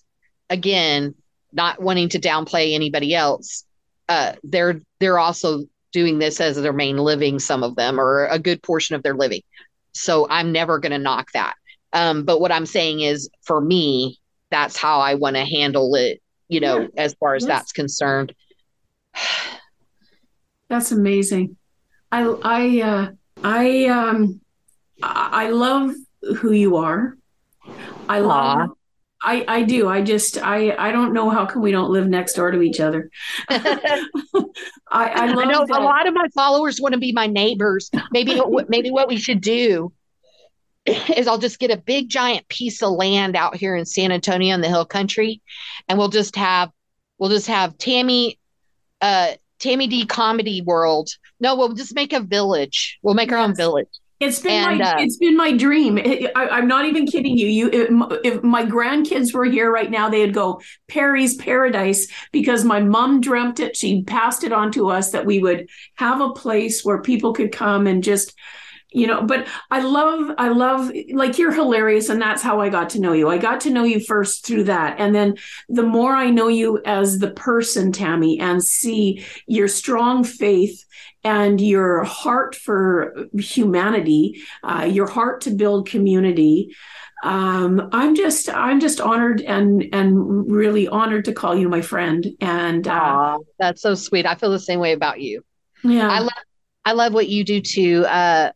Again, 0.49 1.15
not 1.51 1.81
wanting 1.81 2.09
to 2.09 2.19
downplay 2.19 2.73
anybody 2.75 3.15
else. 3.15 3.63
Uh, 4.07 4.33
they're 4.43 4.81
they're 4.99 5.17
also 5.17 5.63
doing 5.95 6.19
this 6.19 6.41
as 6.41 6.61
their 6.61 6.73
main 6.73 6.97
living, 6.97 7.39
some 7.39 7.63
of 7.63 7.77
them, 7.77 8.01
or 8.01 8.25
a 8.25 8.37
good 8.37 8.61
portion 8.61 8.97
of 8.97 9.01
their 9.01 9.13
living. 9.13 9.41
So 9.93 10.27
I'm 10.29 10.51
never 10.51 10.77
going 10.77 10.91
to 10.91 10.97
knock 10.97 11.31
that. 11.31 11.55
Um, 11.93 12.25
but 12.25 12.41
what 12.41 12.51
I'm 12.51 12.65
saying 12.65 12.99
is, 12.99 13.29
for 13.43 13.61
me, 13.61 14.19
that's 14.51 14.75
how 14.75 14.99
I 14.99 15.13
want 15.13 15.37
to 15.37 15.45
handle 15.45 15.95
it. 15.95 16.21
You 16.49 16.59
know, 16.59 16.81
yeah. 16.81 16.87
as 16.97 17.13
far 17.13 17.35
as 17.35 17.43
yes. 17.43 17.47
that's 17.47 17.71
concerned. 17.71 18.35
That's 20.67 20.91
amazing. 20.91 21.57
I 22.11 22.23
I 22.43 22.81
uh, 22.81 23.11
I 23.43 23.85
um 23.85 24.41
I 25.03 25.51
love 25.51 25.91
who 26.37 26.51
you 26.51 26.77
are. 26.77 27.15
I 28.09 28.19
love. 28.19 28.69
Aww. 28.69 28.74
I, 29.25 29.43
I 29.47 29.63
do. 29.63 29.89
I 29.89 30.03
just 30.03 30.37
I 30.37 30.75
I 30.77 30.91
don't 30.91 31.11
know 31.11 31.31
how 31.31 31.47
come 31.47 31.63
we 31.63 31.71
don't 31.71 31.89
live 31.89 32.07
next 32.07 32.33
door 32.33 32.51
to 32.51 32.61
each 32.61 32.79
other. 32.79 33.09
I, 33.49 34.07
I, 34.91 35.09
I 35.13 35.45
know 35.45 35.65
that. 35.65 35.79
a 35.79 35.83
lot 35.83 36.07
of 36.07 36.13
my 36.13 36.27
followers 36.35 36.79
want 36.79 36.93
to 36.93 36.99
be 36.99 37.11
my 37.11 37.25
neighbors. 37.25 37.89
Maybe 38.11 38.39
maybe 38.69 38.91
what 38.91 39.07
we 39.07 39.17
should 39.17 39.41
do 39.41 39.91
is 40.85 41.27
I'll 41.27 41.39
just 41.39 41.57
get 41.57 41.71
a 41.71 41.77
big 41.77 42.07
giant 42.07 42.47
piece 42.49 42.83
of 42.83 42.91
land 42.91 43.35
out 43.35 43.55
here 43.55 43.75
in 43.75 43.85
San 43.85 44.11
Antonio 44.11 44.53
in 44.53 44.61
the 44.61 44.69
hill 44.69 44.85
country 44.85 45.41
and 45.89 45.97
we'll 45.97 46.09
just 46.09 46.35
have 46.35 46.69
we'll 47.17 47.31
just 47.31 47.47
have 47.47 47.77
Tammy 47.79 48.37
uh 49.01 49.33
Tammy 49.57 49.87
D 49.87 50.05
comedy 50.05 50.61
world. 50.61 51.09
No, 51.39 51.55
we'll 51.55 51.73
just 51.73 51.95
make 51.95 52.13
a 52.13 52.19
village. 52.19 52.99
We'll 53.01 53.15
make 53.15 53.31
yes. 53.31 53.37
our 53.37 53.43
own 53.43 53.55
village. 53.55 53.89
It's 54.19 54.39
been 54.39 54.51
and, 54.51 54.79
my 54.79 54.85
uh, 54.85 54.95
it's 54.99 55.17
been 55.17 55.35
my 55.35 55.51
dream. 55.51 55.97
I, 55.97 56.59
am 56.59 56.67
not 56.67 56.85
even 56.85 57.05
kidding 57.05 57.37
you. 57.37 57.47
You, 57.47 57.69
if, 57.69 57.89
if, 58.23 58.43
my 58.43 58.65
grandkids 58.65 59.33
were 59.33 59.43
here 59.43 59.69
right 59.69 59.91
now, 59.91 60.09
they'd 60.09 60.33
go 60.33 60.61
Perry's 60.87 61.35
Paradise 61.35 62.07
because 62.31 62.63
my 62.63 62.79
mom 62.79 63.19
dreamt 63.19 63.59
it. 63.59 63.75
She 63.75 64.03
passed 64.03 64.45
it 64.45 64.53
on 64.53 64.71
to 64.71 64.89
us 64.89 65.11
that 65.11 65.25
we 65.25 65.39
would 65.39 65.67
have 65.95 66.21
a 66.21 66.31
place 66.31 66.85
where 66.85 67.01
people 67.01 67.33
could 67.33 67.51
come 67.51 67.87
and 67.87 68.03
just 68.03 68.33
you 68.95 69.05
know 69.05 69.21
but 69.21 69.45
i 69.71 69.81
love 69.81 70.33
i 70.37 70.47
love 70.47 70.91
like 71.11 71.37
you're 71.37 71.51
hilarious 71.51 72.09
and 72.09 72.21
that's 72.21 72.41
how 72.41 72.61
i 72.61 72.69
got 72.69 72.89
to 72.89 72.99
know 72.99 73.11
you. 73.11 73.29
I 73.29 73.37
got 73.37 73.59
to 73.61 73.69
know 73.69 73.83
you 73.83 73.99
first 73.99 74.45
through 74.45 74.63
that 74.65 74.99
and 74.99 75.13
then 75.13 75.35
the 75.67 75.83
more 75.83 76.13
i 76.13 76.29
know 76.29 76.47
you 76.47 76.81
as 76.85 77.19
the 77.19 77.31
person 77.31 77.91
tammy 77.91 78.39
and 78.39 78.63
see 78.63 79.23
your 79.47 79.67
strong 79.67 80.23
faith 80.23 80.85
and 81.23 81.59
your 81.59 82.03
heart 82.03 82.55
for 82.55 83.27
humanity 83.37 84.41
uh, 84.63 84.87
your 84.89 85.07
heart 85.07 85.41
to 85.41 85.51
build 85.51 85.89
community 85.89 86.73
um, 87.23 87.89
i'm 87.91 88.15
just 88.15 88.49
i'm 88.49 88.79
just 88.79 89.01
honored 89.01 89.41
and 89.41 89.83
and 89.91 90.49
really 90.49 90.87
honored 90.87 91.25
to 91.25 91.33
call 91.33 91.55
you 91.55 91.67
my 91.67 91.81
friend 91.81 92.27
and 92.39 92.87
uh, 92.87 92.91
Aw, 92.91 93.37
that's 93.59 93.81
so 93.81 93.95
sweet. 93.95 94.25
I 94.25 94.35
feel 94.35 94.51
the 94.51 94.59
same 94.59 94.79
way 94.79 94.93
about 94.93 95.19
you. 95.19 95.43
Yeah. 95.83 96.09
I 96.09 96.19
love 96.19 96.43
I 96.85 96.91
love 96.91 97.13
what 97.13 97.27
you 97.27 97.43
do 97.43 97.61
too. 97.61 98.05
Uh, 98.05 98.51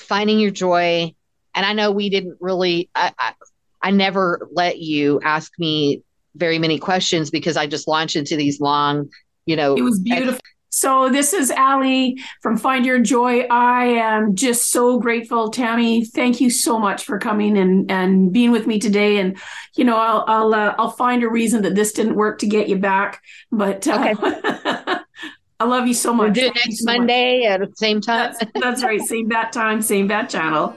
finding 0.00 0.38
your 0.38 0.50
joy, 0.50 1.14
and 1.54 1.66
I 1.66 1.72
know 1.72 1.90
we 1.90 2.10
didn't 2.10 2.38
really. 2.40 2.90
I, 2.94 3.12
I 3.18 3.32
I 3.82 3.90
never 3.90 4.48
let 4.52 4.78
you 4.78 5.20
ask 5.22 5.52
me 5.58 6.02
very 6.36 6.58
many 6.58 6.78
questions 6.78 7.30
because 7.30 7.56
I 7.56 7.66
just 7.66 7.88
launch 7.88 8.16
into 8.16 8.36
these 8.36 8.60
long, 8.60 9.08
you 9.46 9.56
know. 9.56 9.74
It 9.74 9.82
was 9.82 9.98
beautiful. 9.98 10.40
So 10.72 11.08
this 11.08 11.32
is 11.32 11.50
Ali 11.50 12.16
from 12.42 12.56
Find 12.56 12.86
Your 12.86 13.00
Joy. 13.00 13.40
I 13.50 13.86
am 13.86 14.36
just 14.36 14.70
so 14.70 15.00
grateful, 15.00 15.50
Tammy. 15.50 16.04
Thank 16.04 16.40
you 16.40 16.48
so 16.48 16.78
much 16.78 17.04
for 17.04 17.18
coming 17.18 17.58
and 17.58 17.90
and 17.90 18.32
being 18.32 18.52
with 18.52 18.68
me 18.68 18.78
today. 18.78 19.18
And 19.18 19.36
you 19.76 19.84
know, 19.84 19.96
I'll 19.96 20.24
I'll 20.28 20.54
uh, 20.54 20.74
I'll 20.78 20.92
find 20.92 21.24
a 21.24 21.28
reason 21.28 21.62
that 21.62 21.74
this 21.74 21.92
didn't 21.92 22.14
work 22.14 22.38
to 22.38 22.46
get 22.46 22.68
you 22.68 22.76
back, 22.76 23.20
but 23.50 23.86
uh, 23.88 24.14
Okay. 24.14 24.76
I 25.60 25.64
love 25.64 25.86
you 25.86 25.92
so 25.92 26.14
much. 26.14 26.24
We'll 26.24 26.32
do 26.32 26.40
it 26.40 26.54
Thank 26.54 26.66
next 26.68 26.78
so 26.78 26.84
much. 26.86 26.98
Monday 26.98 27.44
at 27.44 27.60
the 27.60 27.70
same 27.76 28.00
time. 28.00 28.32
That's, 28.40 28.52
that's 28.60 28.82
right. 28.82 29.00
Same 29.00 29.28
bat 29.28 29.52
time, 29.52 29.82
same 29.82 30.08
bat 30.08 30.30
channel. 30.30 30.74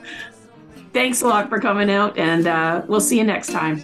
Thanks 0.91 1.21
a 1.21 1.27
lot 1.27 1.49
for 1.49 1.59
coming 1.59 1.89
out, 1.89 2.17
and 2.17 2.45
uh, 2.45 2.83
we'll 2.87 2.99
see 2.99 3.17
you 3.17 3.23
next 3.23 3.51
time. 3.51 3.83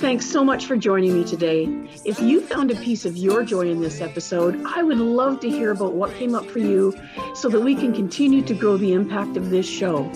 Thanks 0.00 0.24
so 0.24 0.42
much 0.42 0.64
for 0.64 0.76
joining 0.76 1.12
me 1.12 1.24
today. 1.24 1.64
If 2.06 2.20
you 2.20 2.40
found 2.40 2.70
a 2.70 2.76
piece 2.76 3.04
of 3.04 3.18
your 3.18 3.42
joy 3.42 3.68
in 3.68 3.82
this 3.82 4.00
episode, 4.00 4.62
I 4.64 4.82
would 4.82 4.96
love 4.96 5.40
to 5.40 5.50
hear 5.50 5.72
about 5.72 5.92
what 5.92 6.14
came 6.14 6.34
up 6.34 6.46
for 6.46 6.60
you 6.60 6.98
so 7.34 7.50
that 7.50 7.60
we 7.60 7.74
can 7.74 7.92
continue 7.92 8.40
to 8.42 8.54
grow 8.54 8.78
the 8.78 8.94
impact 8.94 9.36
of 9.36 9.50
this 9.50 9.68
show. 9.68 10.10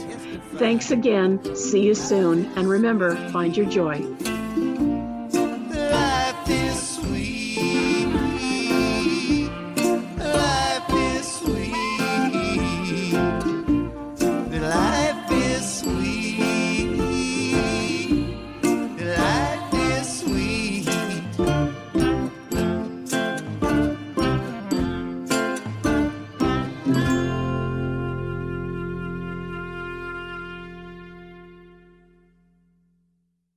Thanks 0.55 0.90
again. 0.90 1.55
See 1.55 1.82
you 1.82 1.95
soon. 1.95 2.47
And 2.57 2.66
remember, 2.66 3.14
find 3.30 3.55
your 3.55 3.66
joy. 3.66 4.03